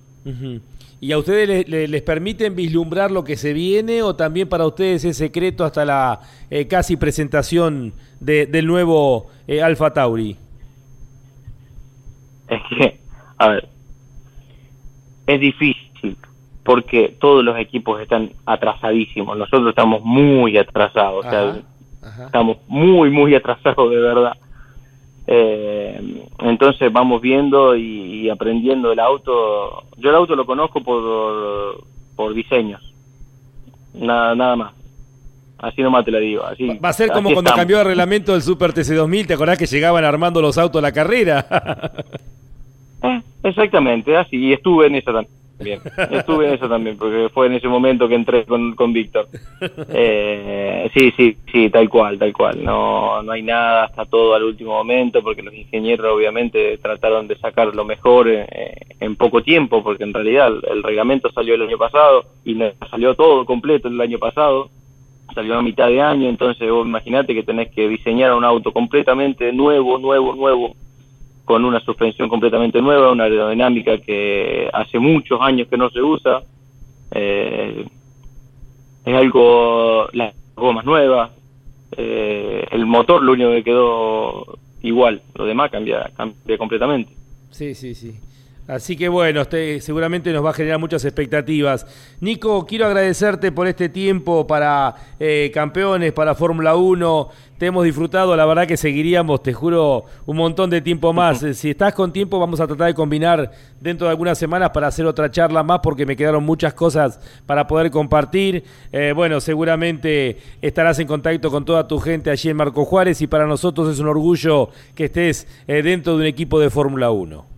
[1.00, 5.16] ¿Y a ustedes les permiten vislumbrar lo que se viene o también para ustedes es
[5.16, 10.36] secreto hasta la eh, casi presentación de, del nuevo eh, Alfa Tauri?
[12.48, 12.98] Es que,
[13.36, 13.68] a ver,
[15.28, 16.16] es difícil
[16.64, 19.38] porque todos los equipos están atrasadísimos.
[19.38, 21.56] Nosotros estamos muy atrasados, o sea,
[22.26, 24.36] estamos muy, muy atrasados de verdad.
[25.30, 29.84] Eh, entonces vamos viendo y, aprendiendo el auto.
[29.98, 31.84] Yo el auto lo conozco por,
[32.16, 32.82] por diseños,
[33.92, 34.72] nada, nada más.
[35.58, 36.44] Así nomás te lo digo.
[36.44, 39.66] Así, Va a ser como cuando cambió el reglamento del Super TC2000, ¿te acordás que
[39.66, 41.44] llegaban armando los autos a la carrera?
[43.02, 45.34] eh, exactamente, así, y estuve en eso también.
[45.60, 49.28] Bien, estuve en eso también, porque fue en ese momento que entré con, con Víctor.
[49.88, 52.62] Eh, sí, sí, sí, tal cual, tal cual.
[52.62, 57.36] No, no hay nada, está todo al último momento, porque los ingenieros obviamente trataron de
[57.38, 58.46] sacar lo mejor en,
[59.00, 62.56] en poco tiempo, porque en realidad el, reglamento salió el año pasado y
[62.90, 64.70] salió todo completo el año pasado,
[65.34, 69.52] salió a mitad de año, entonces vos imaginate que tenés que diseñar un auto completamente
[69.52, 70.74] nuevo, nuevo, nuevo,
[71.48, 76.42] con una suspensión completamente nueva, una aerodinámica que hace muchos años que no se usa.
[77.10, 77.86] Eh,
[79.02, 81.30] es algo, las gomas nuevas,
[81.96, 87.14] eh, el motor lo único que quedó igual, lo demás cambia, cambia completamente.
[87.50, 88.20] Sí, sí, sí.
[88.68, 91.86] Así que bueno, este, seguramente nos va a generar muchas expectativas.
[92.20, 97.28] Nico, quiero agradecerte por este tiempo para eh, campeones, para Fórmula 1.
[97.56, 101.38] Te hemos disfrutado, la verdad que seguiríamos, te juro, un montón de tiempo más.
[101.54, 103.50] Si estás con tiempo, vamos a tratar de combinar
[103.80, 107.66] dentro de algunas semanas para hacer otra charla más, porque me quedaron muchas cosas para
[107.66, 108.64] poder compartir.
[108.92, 113.26] Eh, bueno, seguramente estarás en contacto con toda tu gente allí en Marco Juárez y
[113.26, 117.57] para nosotros es un orgullo que estés eh, dentro de un equipo de Fórmula 1.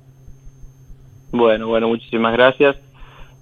[1.32, 2.76] Bueno, bueno, muchísimas gracias.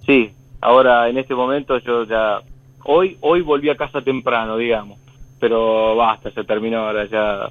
[0.05, 2.39] Sí, ahora en este momento yo ya
[2.83, 4.99] hoy hoy volví a casa temprano, digamos,
[5.39, 7.49] pero basta, se terminó ahora ya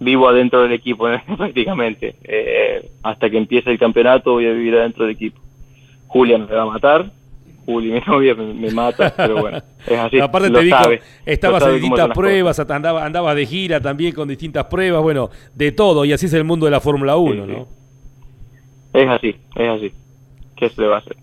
[0.00, 2.16] vivo adentro del equipo prácticamente.
[2.24, 5.40] Eh, hasta que empiece el campeonato voy a vivir adentro del equipo.
[6.06, 7.10] Julia me va a matar,
[7.64, 10.20] Julia, mi novia me, me, mata, pero bueno, es así.
[10.20, 10.78] Aparte lo te dijo,
[11.24, 15.72] estabas lo en distintas pruebas, andabas andaba de gira también con distintas pruebas, bueno, de
[15.72, 17.83] todo, y así es el mundo de la Fórmula 1, Sí, sí.
[18.94, 19.92] Es así, es así.
[20.56, 21.16] ¿Qué se le va a hacer?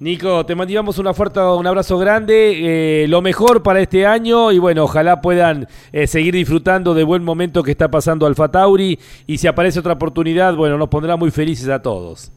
[0.00, 4.58] Nico, te mandamos una fuerte, un abrazo grande, eh, lo mejor para este año y
[4.58, 9.38] bueno, ojalá puedan eh, seguir disfrutando del buen momento que está pasando Alfa Tauri y
[9.38, 12.32] si aparece otra oportunidad, bueno, nos pondrá muy felices a todos.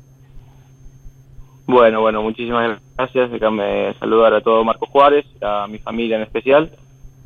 [1.68, 3.32] Bueno, bueno, muchísimas gracias.
[3.32, 6.72] Déjame saludar a todo Marco Juárez, a mi familia en especial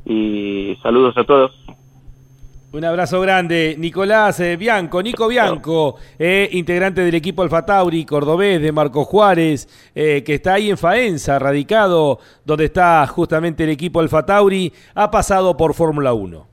[0.06, 1.52] y saludos a todos.
[2.76, 8.62] Un abrazo grande, Nicolás eh, Bianco, Nico Bianco, eh, integrante del equipo Alfa Tauri, cordobés
[8.62, 14.02] de Marco Juárez, eh, que está ahí en Faenza, radicado, donde está justamente el equipo
[14.02, 16.48] Alfa Tauri, ha pasado por Fórmula 1.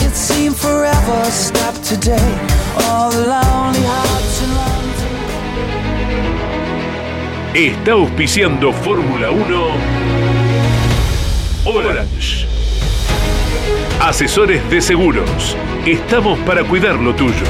[0.00, 2.16] It seemed forever stopped today.
[2.88, 5.04] All the lonely hearts in London.
[7.52, 9.66] Está auspiciando Fórmula 1
[11.66, 12.45] Orange.
[14.00, 15.56] Asesores de seguros.
[15.86, 17.46] Estamos para cuidar lo tuyo.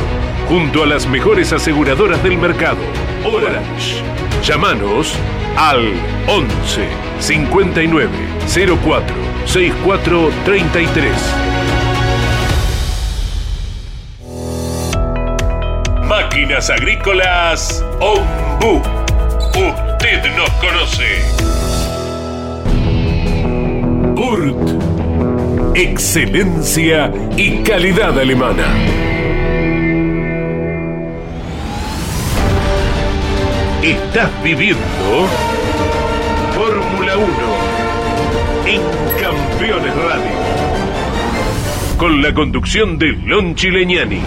[0.48, 2.78] Junto a las mejores aseguradoras del mercado.
[3.24, 4.00] Orange.
[4.42, 5.14] Llámanos
[5.56, 5.92] al
[6.28, 6.86] 11
[7.18, 8.08] 59
[8.84, 11.12] 04 64 33.
[16.04, 18.80] Máquinas Agrícolas Ombu.
[19.48, 21.22] Usted nos conoce.
[24.14, 24.85] Kurt.
[25.78, 28.64] Excelencia y calidad alemana.
[33.82, 34.80] Estás viviendo
[36.54, 37.26] Fórmula 1
[38.68, 38.80] en
[39.20, 40.30] Campeones Radio.
[41.98, 44.22] Con la conducción de Lon Chileñani.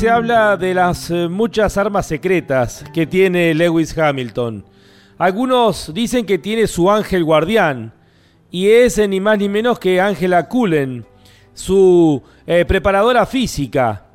[0.00, 4.64] Se habla de las eh, muchas armas secretas que tiene Lewis Hamilton.
[5.18, 7.92] Algunos dicen que tiene su ángel guardián
[8.50, 11.04] y es eh, ni más ni menos que Angela Cullen,
[11.52, 14.06] su eh, preparadora física.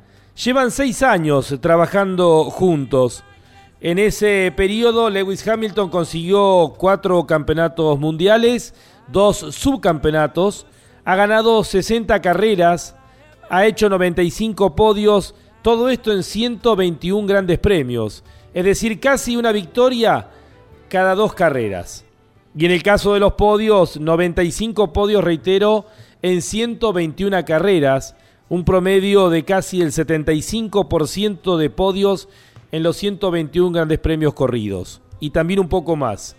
[0.44, 3.22] Llevan seis años trabajando juntos.
[3.80, 8.74] En ese periodo Lewis Hamilton consiguió cuatro campeonatos mundiales,
[9.06, 10.66] dos subcampeonatos,
[11.04, 12.96] ha ganado 60 carreras,
[13.48, 15.36] ha hecho 95 podios,
[15.66, 18.22] todo esto en 121 grandes premios,
[18.54, 20.28] es decir, casi una victoria
[20.88, 22.04] cada dos carreras.
[22.56, 25.86] Y en el caso de los podios, 95 podios, reitero,
[26.22, 28.14] en 121 carreras,
[28.48, 32.28] un promedio de casi el 75% de podios
[32.70, 35.00] en los 121 grandes premios corridos.
[35.18, 36.36] Y también un poco más.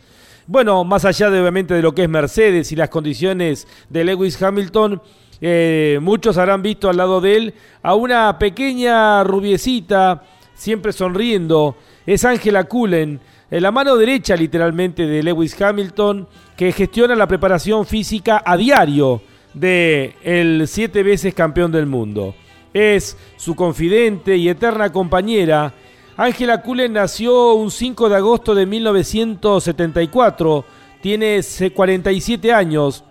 [0.49, 4.41] Bueno, más allá de obviamente de lo que es Mercedes y las condiciones de Lewis
[4.41, 5.01] Hamilton,
[5.41, 10.23] eh, muchos habrán visto al lado de él a una pequeña rubiecita,
[10.53, 11.75] siempre sonriendo.
[12.05, 13.19] Es Angela Cullen,
[13.49, 19.21] eh, la mano derecha literalmente de Lewis Hamilton, que gestiona la preparación física a diario
[19.53, 22.35] de el siete veces campeón del mundo.
[22.73, 25.73] Es su confidente y eterna compañera.
[26.17, 30.65] Angela Cullen nació un 5 de agosto de 1974,
[30.99, 31.39] tiene
[31.73, 33.03] 47 años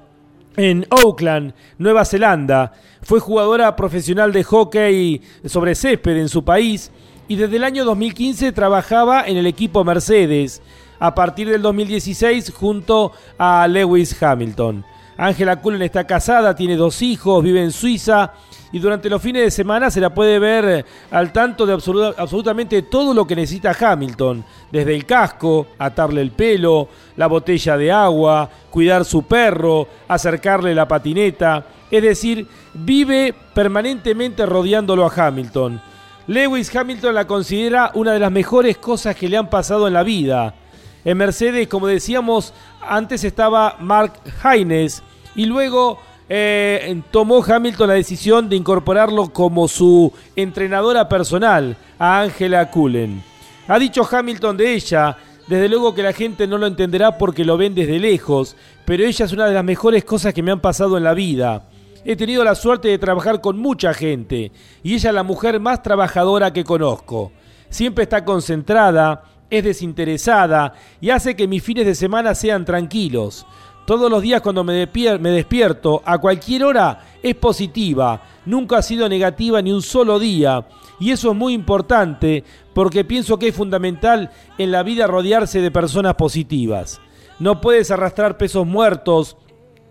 [0.57, 2.72] en Auckland, Nueva Zelanda.
[3.02, 6.90] Fue jugadora profesional de hockey sobre césped en su país
[7.28, 10.62] y desde el año 2015 trabajaba en el equipo Mercedes,
[10.98, 14.84] a partir del 2016 junto a Lewis Hamilton.
[15.18, 18.32] Angela Cullen está casada, tiene dos hijos, vive en Suiza
[18.73, 23.14] y durante los fines de semana se la puede ver al tanto de absolutamente todo
[23.14, 29.05] lo que necesita Hamilton, desde el casco, atarle el pelo, la botella de agua, cuidar
[29.05, 35.81] su perro, acercarle la patineta, es decir, vive permanentemente rodeándolo a Hamilton.
[36.27, 40.03] Lewis Hamilton la considera una de las mejores cosas que le han pasado en la
[40.03, 40.55] vida.
[41.05, 45.05] En Mercedes, como decíamos, antes estaba Mark Haines
[45.37, 52.70] y luego eh, tomó Hamilton la decisión de incorporarlo como su entrenadora personal a Angela
[52.70, 53.22] Cullen.
[53.68, 55.16] Ha dicho Hamilton de ella,
[55.47, 59.24] desde luego que la gente no lo entenderá porque lo ven desde lejos, pero ella
[59.24, 61.68] es una de las mejores cosas que me han pasado en la vida.
[62.05, 64.53] He tenido la suerte de trabajar con mucha gente
[64.83, 67.33] y ella es la mujer más trabajadora que conozco.
[67.68, 73.47] Siempre está concentrada, es desinteresada y hace que mis fines de semana sean tranquilos.
[73.87, 78.20] Todos los días cuando me, despierto, a cualquier hora, es positiva.
[78.45, 80.66] Nunca ha sido negativa ni un solo día.
[80.99, 82.43] Y eso es muy importante
[82.74, 87.01] porque pienso que es fundamental en la vida rodearse de personas positivas.
[87.39, 89.37] No puedes arrastrar pesos muertos,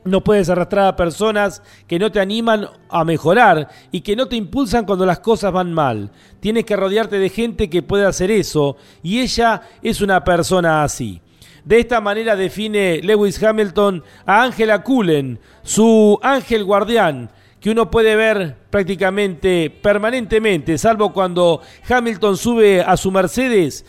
[0.04, 4.36] no puedes arrastrar a personas que no te animan a mejorar y que no te
[4.36, 6.12] impulsan cuando las cosas van mal.
[6.42, 11.22] Tienes que rodearte de gente que pueda hacer eso y ella es una persona así.
[11.66, 18.16] De esta manera define Lewis Hamilton a Angela Cullen, su ángel guardián, que uno puede
[18.16, 23.84] ver prácticamente permanentemente, salvo cuando Hamilton sube a su Mercedes,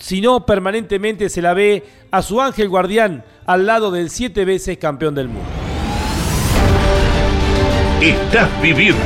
[0.00, 5.14] sino permanentemente se la ve a su ángel guardián al lado del siete veces campeón
[5.14, 5.50] del mundo.
[8.00, 8.98] Estás viviendo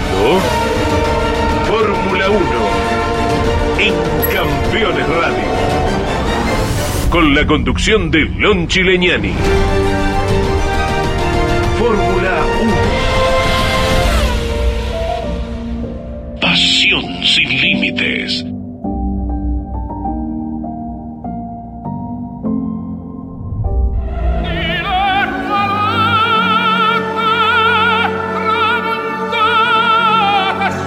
[7.13, 9.35] con la conducción de Lon Chileñani.
[11.79, 12.73] Fórmula 1.
[16.41, 18.47] Pasión sin límites.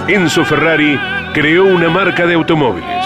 [0.08, 0.98] Enzo Ferrari
[1.32, 3.05] creó una marca de automóviles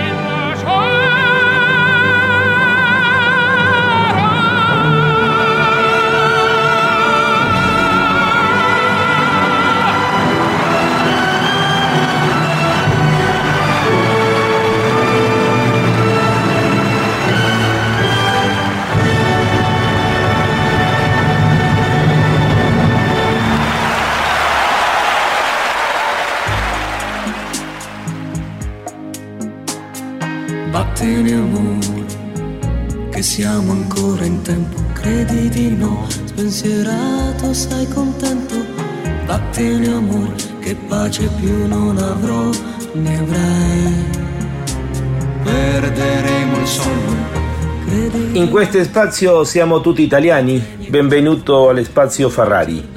[31.03, 32.05] Amore,
[33.09, 38.53] che siamo ancora in tempo, credi di no, spensierato, sei contento.
[39.25, 42.51] Vattene amore, che pace più non avrò,
[42.93, 44.05] ne avrai.
[45.43, 47.39] Perderemo il sonno.
[48.33, 52.87] In questo spazio siamo tutti italiani, benvenuto al spazio Ferrari.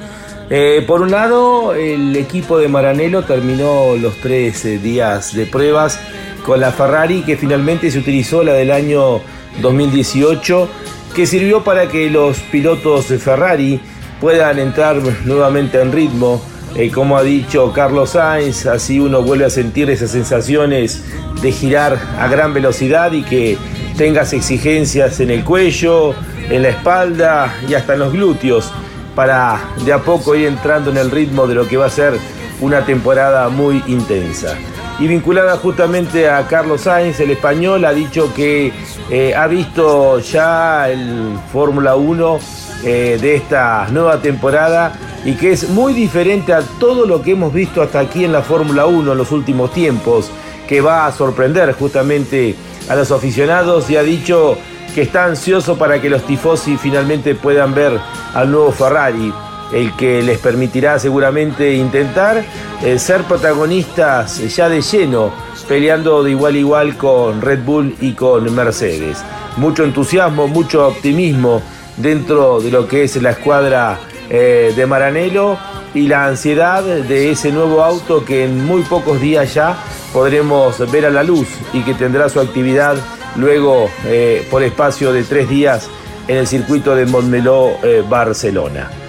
[0.47, 5.99] Eh, por un lado, el equipo de Maranello terminó los tres eh, días de pruebas
[6.45, 9.19] con la Ferrari que finalmente se utilizó la del año
[9.61, 10.69] 2018,
[11.15, 13.79] que sirvió para que los pilotos de Ferrari
[14.21, 16.41] puedan entrar nuevamente en ritmo.
[16.75, 21.03] Eh, como ha dicho Carlos Sainz, así uno vuelve a sentir esas sensaciones
[21.41, 23.57] de girar a gran velocidad y que
[23.97, 26.13] tengas exigencias en el cuello,
[26.49, 28.71] en la espalda y hasta en los glúteos
[29.15, 32.13] para de a poco ir entrando en el ritmo de lo que va a ser
[32.59, 34.57] una temporada muy intensa.
[34.97, 38.71] Y vinculada justamente a Carlos Sainz, el español ha dicho que
[39.09, 42.39] eh, ha visto ya el Fórmula 1
[42.83, 44.93] eh, de esta nueva temporada
[45.25, 48.41] y que es muy diferente a todo lo que hemos visto hasta aquí en la
[48.41, 50.31] Fórmula 1 en los últimos tiempos,
[50.67, 52.55] que va a sorprender justamente
[52.87, 54.57] a los aficionados y ha dicho
[54.93, 57.99] que está ansioso para que los tifosi finalmente puedan ver
[58.33, 59.33] al nuevo Ferrari,
[59.73, 62.43] el que les permitirá seguramente intentar
[62.83, 65.31] eh, ser protagonistas ya de lleno,
[65.67, 69.23] peleando de igual a igual con Red Bull y con Mercedes.
[69.57, 71.61] Mucho entusiasmo, mucho optimismo
[71.97, 73.99] dentro de lo que es la escuadra
[74.29, 75.57] eh, de Maranello
[75.93, 79.77] y la ansiedad de ese nuevo auto que en muy pocos días ya
[80.11, 82.97] podremos ver a la luz y que tendrá su actividad
[83.37, 85.89] luego eh, por espacio de tres días
[86.27, 87.77] en el circuito de Montmeló,
[88.09, 89.04] Barcelona.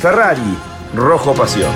[0.00, 0.58] Ferrari,
[0.94, 1.72] rojo pasión.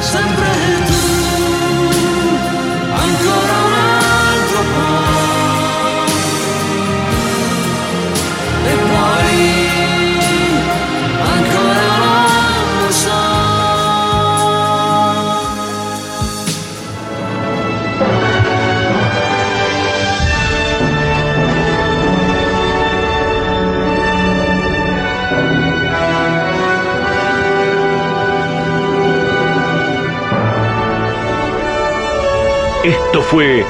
[32.84, 33.62] Esto fue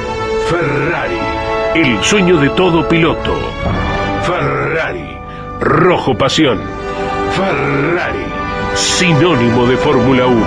[0.49, 1.17] Ferrari,
[1.75, 3.35] el sueño de todo piloto.
[4.23, 5.17] Ferrari,
[5.59, 6.61] rojo pasión.
[7.35, 8.23] Ferrari,
[8.73, 10.45] sinónimo de Fórmula 1.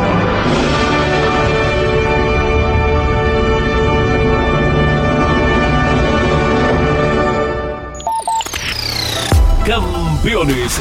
[9.66, 10.80] Campeones,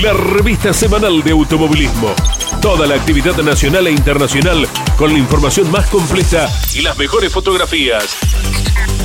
[0.00, 2.14] la revista semanal de automovilismo.
[2.62, 4.67] Toda la actividad nacional e internacional
[4.98, 8.16] con la información más completa y las mejores fotografías.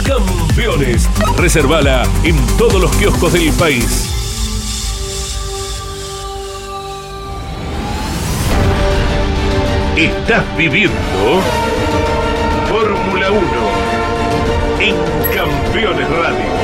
[0.03, 4.09] Campeones, reservala en todos los kioscos del país.
[9.95, 10.95] Estás viviendo
[12.67, 13.41] Fórmula 1
[14.79, 14.95] en
[15.35, 16.63] Campeones Radio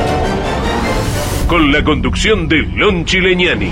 [1.47, 3.71] con la conducción de Lon Chileñani.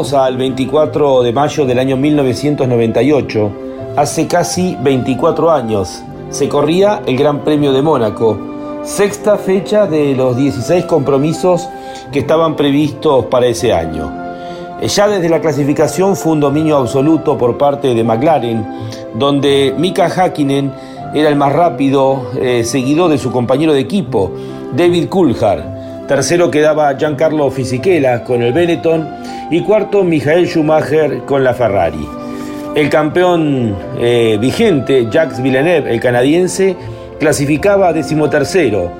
[0.00, 3.50] Al 24 de mayo del año 1998.
[3.96, 8.38] Hace casi 24 años se corría el Gran Premio de Mónaco,
[8.82, 11.68] sexta fecha de los 16 compromisos
[12.12, 14.10] que estaban previstos para ese año.
[14.82, 18.66] Ya desde la clasificación fue un dominio absoluto por parte de McLaren,
[19.16, 20.72] donde Mika Hakkinen
[21.12, 24.32] era el más rápido, eh, seguido de su compañero de equipo,
[24.74, 25.79] David Coulthard.
[26.10, 29.08] Tercero quedaba Giancarlo Fisichella con el Benetton
[29.48, 32.04] y cuarto Michael Schumacher con la Ferrari.
[32.74, 36.74] El campeón eh, vigente, Jacques Villeneuve, el canadiense,
[37.20, 38.90] clasificaba decimotercero.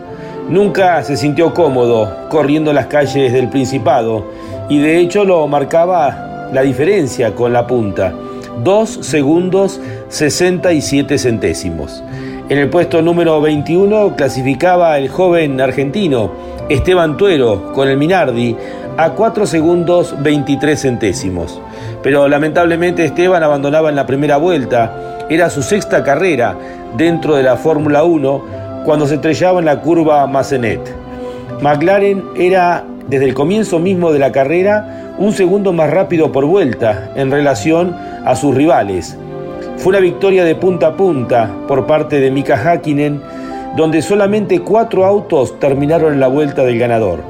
[0.48, 4.26] Nunca se sintió cómodo corriendo las calles del Principado
[4.68, 8.14] y de hecho lo marcaba la diferencia con la punta.
[8.62, 9.80] 2 segundos
[10.10, 12.04] 67 centésimos.
[12.48, 18.56] En el puesto número 21 clasificaba el joven argentino Esteban Tuero con el Minardi
[18.96, 21.60] a 4 segundos 23 centésimos.
[22.00, 25.26] Pero lamentablemente Esteban abandonaba en la primera vuelta.
[25.28, 26.56] Era su sexta carrera
[26.96, 28.44] dentro de la Fórmula 1
[28.84, 30.80] cuando se estrellaba en la curva Massenet.
[31.60, 37.10] McLaren era desde el comienzo mismo de la carrera un segundo más rápido por vuelta
[37.16, 39.18] en relación a sus rivales.
[39.76, 43.20] Fue una victoria de punta a punta por parte de Mika Hakkinen,
[43.76, 47.20] donde solamente cuatro autos terminaron en la vuelta del ganador.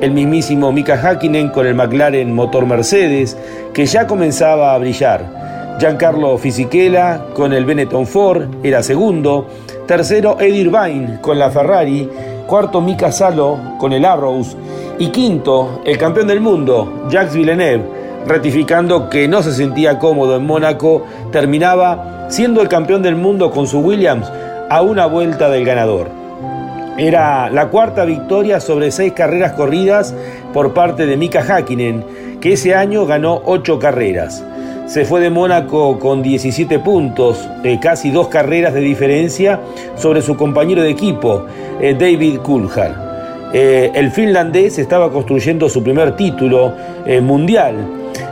[0.00, 3.36] El mismísimo Mika Hakkinen con el McLaren motor Mercedes,
[3.74, 5.76] que ya comenzaba a brillar.
[5.78, 9.46] Giancarlo Fisichella con el Benetton Ford era segundo.
[9.86, 12.08] Tercero Eddie Irvine con la Ferrari.
[12.46, 14.56] Cuarto Mika Salo con el Arrows.
[14.98, 17.84] Y quinto, el campeón del mundo, Jacques Villeneuve,
[18.26, 23.66] ratificando que no se sentía cómodo en Mónaco, terminaba siendo el campeón del mundo con
[23.66, 24.30] su Williams
[24.70, 26.08] a una vuelta del ganador.
[26.96, 30.14] Era la cuarta victoria sobre seis carreras corridas
[30.54, 34.44] por parte de Mika Hakkinen, que ese año ganó ocho carreras.
[34.86, 39.60] Se fue de Mónaco con 17 puntos, eh, casi dos carreras de diferencia
[39.96, 41.44] sobre su compañero de equipo,
[41.80, 43.10] eh, David Coulthard.
[43.52, 46.74] Eh, el finlandés estaba construyendo su primer título
[47.06, 47.74] eh, mundial.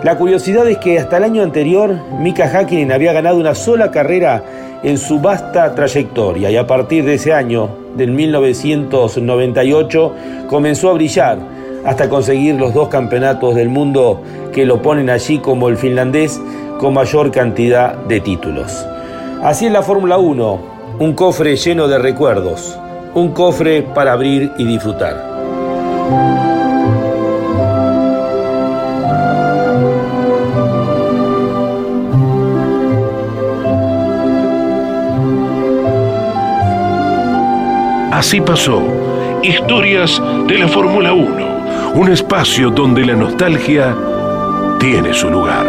[0.04, 4.44] La curiosidad es que hasta el año anterior Mika Hakkinen había ganado una sola carrera
[4.82, 10.12] en su vasta trayectoria y a partir de ese año, del 1998,
[10.48, 11.38] comenzó a brillar
[11.84, 14.22] hasta conseguir los dos campeonatos del mundo
[14.52, 16.40] que lo ponen allí como el finlandés
[16.78, 18.84] con mayor cantidad de títulos.
[19.42, 20.58] Así es la Fórmula 1,
[20.98, 22.78] un cofre lleno de recuerdos
[23.14, 26.47] un cofre para abrir y disfrutar.
[38.18, 38.82] Así pasó.
[39.44, 41.92] Historias de la Fórmula 1.
[41.94, 43.96] Un espacio donde la nostalgia
[44.80, 45.64] tiene su lugar.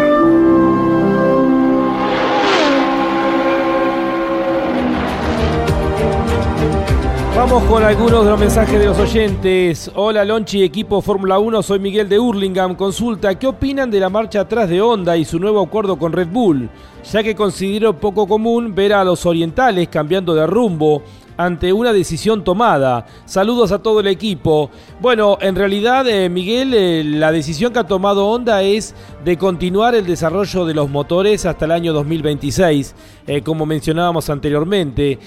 [7.36, 9.92] Vamos con algunos de los mensajes de los oyentes.
[9.94, 12.74] Hola Lonchi, equipo Fórmula 1, soy Miguel de Hurlingham.
[12.74, 16.30] Consulta, ¿qué opinan de la marcha atrás de Honda y su nuevo acuerdo con Red
[16.30, 16.68] Bull?
[17.12, 21.04] Ya que considero poco común ver a los orientales cambiando de rumbo
[21.40, 23.06] ante una decisión tomada.
[23.24, 24.70] Saludos a todo el equipo.
[25.00, 29.96] Bueno, en realidad, eh, Miguel, eh, la decisión que ha tomado Honda es de continuar
[29.96, 32.94] el desarrollo de los motores hasta el año 2026,
[33.26, 35.18] eh, como mencionábamos anteriormente.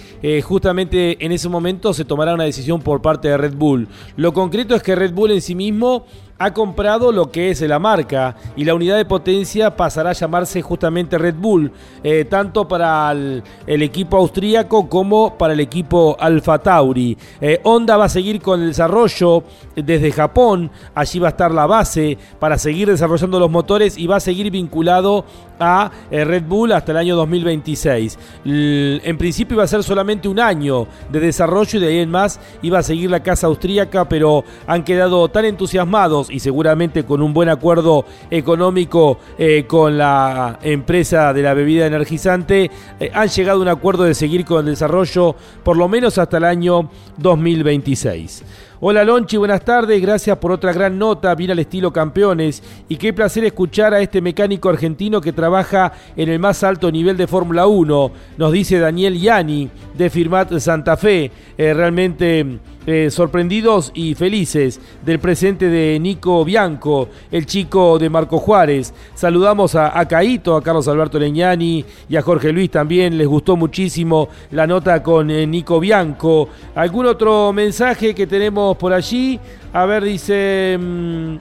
[0.43, 3.89] justamente en ese momento se tomará una decisión por parte de Red Bull.
[4.17, 6.05] Lo concreto es que Red Bull en sí mismo
[6.43, 10.61] ha comprado lo que es la marca y la unidad de potencia pasará a llamarse
[10.61, 11.71] justamente Red Bull,
[12.03, 17.17] eh, tanto para el, equipo austríaco como para el equipo Alfa Tauri.
[17.41, 19.45] Eh, Honda va a seguir con el desarrollo
[19.77, 24.17] desde Japón, allí va a estar la base para seguir desarrollando los motores y va
[24.17, 25.25] a seguir vinculado
[25.63, 28.19] a eh, Red Bull hasta el año 2026.
[28.45, 32.41] en principio iba a ser solamente un año de desarrollo y de ahí en más
[32.63, 37.33] iba a seguir la casa austríaca, pero han quedado tan entusiasmados y seguramente con un
[37.33, 43.63] buen acuerdo económico eh, con la empresa de la bebida energizante, eh, han llegado a
[43.63, 48.45] un acuerdo de seguir con el desarrollo por lo menos hasta el año 2026.
[48.85, 53.13] Hola Lonchi, buenas tardes, gracias por otra gran nota, bien al estilo campeones y qué
[53.13, 57.69] placer escuchar a este mecánico argentino que trabaja en el más alto nivel de Fórmula
[57.69, 64.81] 1, nos dice Daniel Yani de Firmat Santa Fe, eh, realmente eh, sorprendidos y felices
[65.05, 68.93] del presente de Nico Bianco, el chico de Marco Juárez.
[69.15, 73.17] Saludamos a, a Caito, a Carlos Alberto Leñani y a Jorge Luis también.
[73.17, 76.49] Les gustó muchísimo la nota con eh, Nico Bianco.
[76.75, 79.39] ¿Algún otro mensaje que tenemos por allí?
[79.73, 80.79] A ver, dice...
[80.81, 81.37] Mm,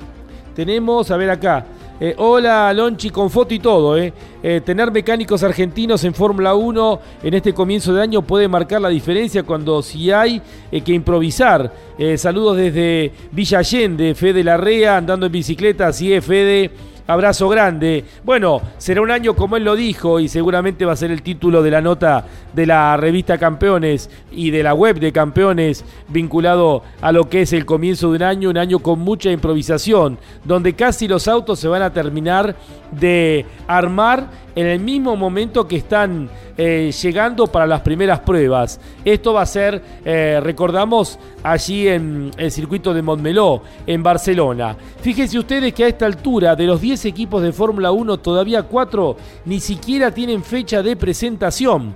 [0.56, 1.66] tenemos, a ver acá.
[2.04, 3.96] Eh, hola Lonchi, con foto y todo.
[3.96, 4.12] Eh.
[4.42, 8.90] eh tener mecánicos argentinos en Fórmula 1 en este comienzo de año puede marcar la
[8.90, 11.72] diferencia cuando si hay eh, que improvisar.
[12.18, 16.72] saludos desde Villa Allende, Fede Larrea andando en bicicleta, así es Fede
[17.12, 18.06] abrazo grande.
[18.24, 21.62] Bueno, será un año como él lo dijo y seguramente va a ser el título
[21.62, 27.12] de la nota de la revista Campeones y de la web de Campeones vinculado a
[27.12, 31.08] lo que es el comienzo de un año, un año con mucha improvisación, donde casi
[31.08, 32.56] los autos se van a terminar
[32.92, 38.80] de armar en el mismo momento que están eh, llegando para las primeras pruebas.
[39.06, 44.76] Esto va a ser, eh, recordamos, allí en el circuito de Montmeló, en Barcelona.
[45.02, 49.18] Fíjense ustedes que a esta altura, de los 10 equipos de Fórmula 1, todavía 4
[49.46, 51.96] ni siquiera tienen fecha de presentación.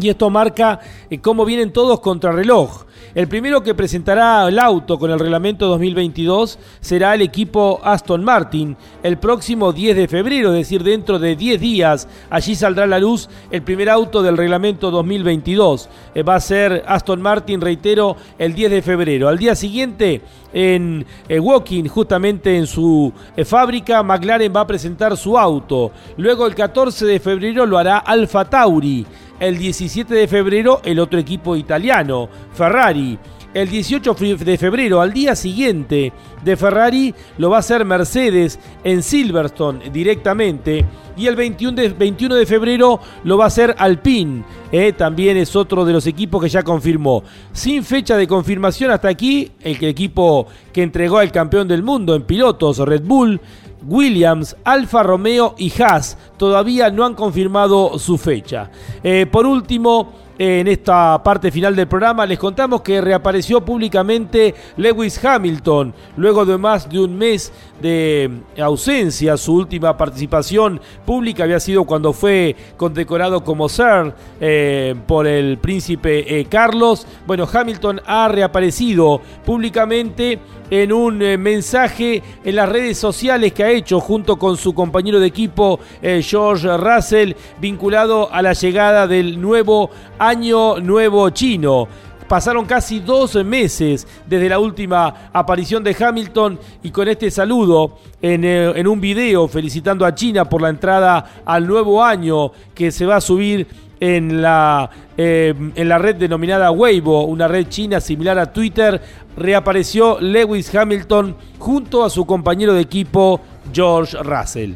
[0.00, 0.80] Y esto marca
[1.10, 2.85] eh, cómo vienen todos contra reloj.
[3.16, 8.76] El primero que presentará el auto con el reglamento 2022 será el equipo Aston Martin
[9.02, 12.08] el próximo 10 de febrero, es decir, dentro de 10 días.
[12.28, 15.88] Allí saldrá a la luz el primer auto del reglamento 2022.
[16.14, 19.28] Eh, va a ser Aston Martin, reitero, el 10 de febrero.
[19.28, 20.20] Al día siguiente,
[20.52, 25.90] en eh, Woking, justamente en su eh, fábrica, McLaren va a presentar su auto.
[26.18, 29.06] Luego, el 14 de febrero, lo hará Alfa Tauri.
[29.38, 33.18] El 17 de febrero el otro equipo italiano, Ferrari.
[33.52, 34.14] El 18
[34.44, 36.12] de febrero, al día siguiente
[36.44, 40.84] de Ferrari, lo va a hacer Mercedes en Silverstone directamente.
[41.16, 44.44] Y el 21 de, 21 de febrero lo va a hacer Alpine.
[44.72, 47.22] eh, también es otro de los equipos que ya confirmó.
[47.52, 52.24] Sin fecha de confirmación hasta aquí, el equipo que entregó al campeón del mundo en
[52.24, 53.40] pilotos, Red Bull,
[53.86, 58.70] Williams, Alfa Romeo y Haas todavía no han confirmado su fecha.
[59.02, 65.22] Eh, por último, en esta parte final del programa les contamos que reapareció públicamente Lewis
[65.24, 69.36] Hamilton luego de más de un mes de ausencia.
[69.36, 76.40] Su última participación pública había sido cuando fue condecorado como Sir eh, por el príncipe
[76.40, 77.06] eh, Carlos.
[77.26, 83.70] Bueno, Hamilton ha reaparecido públicamente en un eh, mensaje en las redes sociales que ha
[83.70, 89.90] hecho junto con su compañero de equipo George Russell vinculado a la llegada del nuevo
[90.26, 91.86] año nuevo chino.
[92.28, 98.44] Pasaron casi dos meses desde la última aparición de Hamilton y con este saludo en,
[98.44, 103.06] eh, en un video felicitando a China por la entrada al nuevo año que se
[103.06, 103.68] va a subir
[104.00, 109.00] en la, eh, en la red denominada Weibo, una red china similar a Twitter,
[109.36, 113.40] reapareció Lewis Hamilton junto a su compañero de equipo
[113.72, 114.72] George Russell.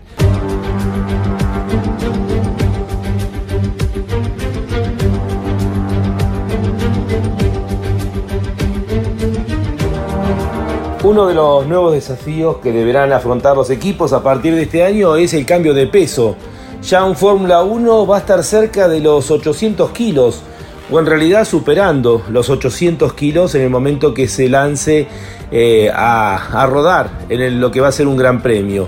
[11.10, 15.16] Uno de los nuevos desafíos que deberán afrontar los equipos a partir de este año
[15.16, 16.36] es el cambio de peso.
[16.84, 20.40] Ya un Fórmula 1 va a estar cerca de los 800 kilos,
[20.88, 25.08] o en realidad superando los 800 kilos en el momento que se lance
[25.50, 28.86] eh, a, a, rodar en lo que va a ser un gran premio.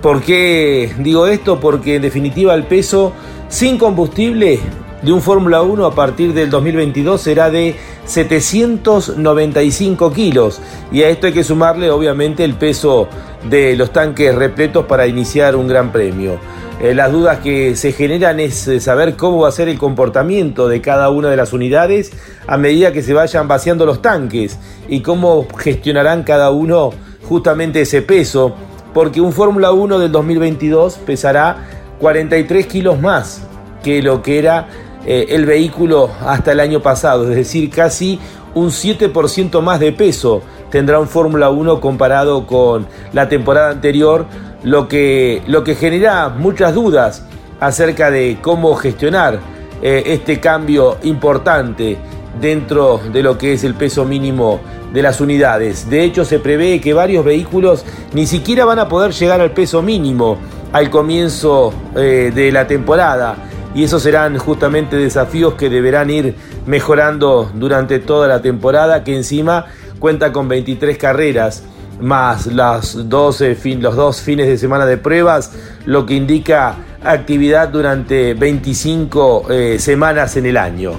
[0.00, 1.58] ¿Por qué digo esto?
[1.58, 3.14] Porque en definitiva el peso
[3.48, 4.60] sin combustible
[5.02, 7.76] de un Fórmula 1 a partir del 2022 será de
[8.06, 13.08] 795 kilos y a esto hay que sumarle obviamente el peso
[13.48, 16.38] de los tanques repletos para iniciar un gran premio.
[16.80, 20.80] Eh, las dudas que se generan es saber cómo va a ser el comportamiento de
[20.80, 22.12] cada una de las unidades
[22.46, 26.90] a medida que se vayan vaciando los tanques y cómo gestionarán cada uno
[27.28, 28.54] justamente ese peso,
[28.92, 31.68] porque un Fórmula 1 del 2022 pesará
[32.00, 33.42] 43 kilos más
[33.82, 34.68] que lo que era
[35.06, 38.18] eh, el vehículo hasta el año pasado, es decir, casi
[38.54, 44.26] un 7% más de peso tendrá un Fórmula 1 comparado con la temporada anterior,
[44.62, 47.26] lo que, lo que genera muchas dudas
[47.60, 49.40] acerca de cómo gestionar
[49.82, 51.98] eh, este cambio importante
[52.40, 54.60] dentro de lo que es el peso mínimo
[54.92, 55.90] de las unidades.
[55.90, 57.84] De hecho, se prevé que varios vehículos
[58.14, 60.38] ni siquiera van a poder llegar al peso mínimo
[60.72, 63.36] al comienzo eh, de la temporada
[63.74, 66.34] y esos serán justamente desafíos que deberán ir
[66.66, 69.66] mejorando durante toda la temporada que encima
[69.98, 71.64] cuenta con 23 carreras
[72.00, 75.52] más las 12 fin, los dos fines de semana de pruebas,
[75.86, 80.92] lo que indica actividad durante 25 eh, semanas en el año.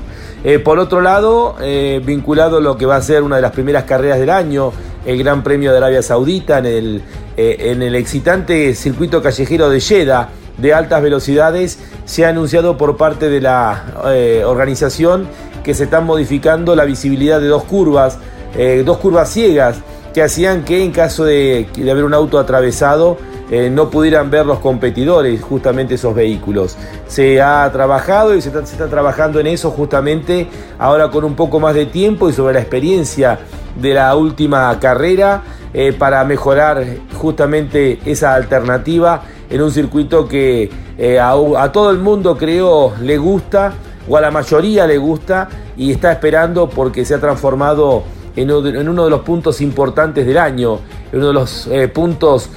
[0.43, 3.51] Eh, por otro lado, eh, vinculado a lo que va a ser una de las
[3.51, 4.71] primeras carreras del año,
[5.05, 7.01] el Gran Premio de Arabia Saudita en el,
[7.35, 13.29] en el excitante circuito callejero de Jeddah, de altas velocidades, se ha anunciado por parte
[13.29, 15.27] de la eh, organización
[15.63, 18.17] que se están modificando la visibilidad de dos curvas,
[18.55, 19.77] eh, dos curvas ciegas,
[20.13, 23.17] que hacían que en caso de, de haber un auto atravesado
[23.49, 26.77] eh, no pudieran ver los competidores justamente esos vehículos.
[27.07, 30.47] Se ha trabajado y se se está trabajando en eso justamente
[30.79, 33.39] ahora con un poco más de tiempo y sobre la experiencia
[33.79, 35.43] de la última carrera
[35.75, 40.69] eh, para mejorar justamente esa alternativa en un circuito que
[40.99, 43.73] eh, a, todo el mundo creo le gusta
[44.07, 48.03] o a la mayoría le gusta y está esperando porque se ha transformado
[48.35, 50.77] en uno de los puntos importantes del año,
[51.11, 52.49] en uno de los eh, puntos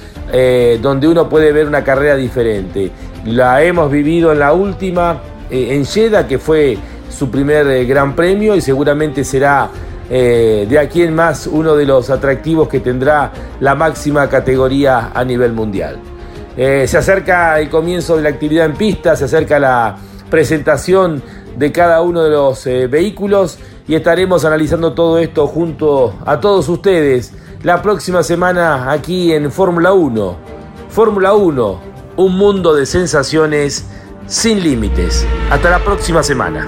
[0.81, 2.91] donde uno puede ver una carrera diferente.
[3.25, 6.77] La hemos vivido en la última, en Jeddah, que fue
[7.09, 9.69] su primer gran premio y seguramente será
[10.09, 15.53] de aquí en más uno de los atractivos que tendrá la máxima categoría a nivel
[15.53, 15.99] mundial.
[16.55, 19.97] se acerca el comienzo de la actividad en pista, se acerca la
[20.29, 21.21] presentación
[21.57, 27.33] de cada uno de los vehículos y estaremos analizando todo esto junto a todos ustedes
[27.63, 30.37] la próxima semana aquí en Fórmula 1.
[30.89, 31.79] Fórmula 1,
[32.17, 33.85] un mundo de sensaciones
[34.27, 35.25] sin límites.
[35.49, 36.67] Hasta la próxima semana.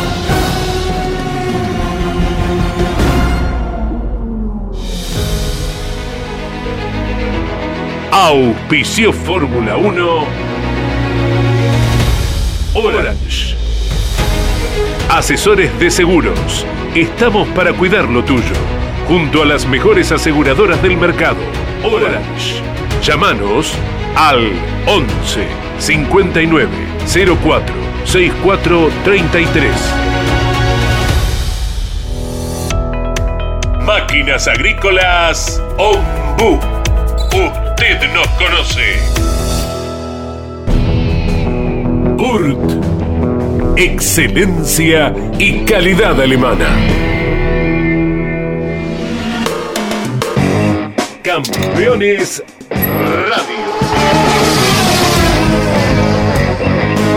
[8.23, 10.27] Auspicio Fórmula 1
[12.75, 13.55] Orange.
[15.09, 16.63] Asesores de seguros.
[16.93, 18.53] Estamos para cuidar lo tuyo.
[19.07, 21.39] Junto a las mejores aseguradoras del mercado.
[21.83, 22.61] Orange.
[23.01, 23.73] Llámanos
[24.15, 24.51] al
[24.85, 25.47] 11
[25.79, 26.69] 59
[27.43, 29.71] 04 64 33.
[33.83, 36.59] Máquinas Agrícolas Ombu.
[37.81, 38.99] Usted nos conoce.
[42.19, 42.59] Urt.
[43.75, 46.67] Excelencia y calidad alemana.
[51.23, 53.65] Campeones Radio.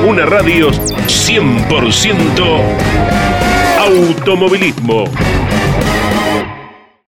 [0.08, 2.62] Una radio 100%
[3.80, 5.04] automovilismo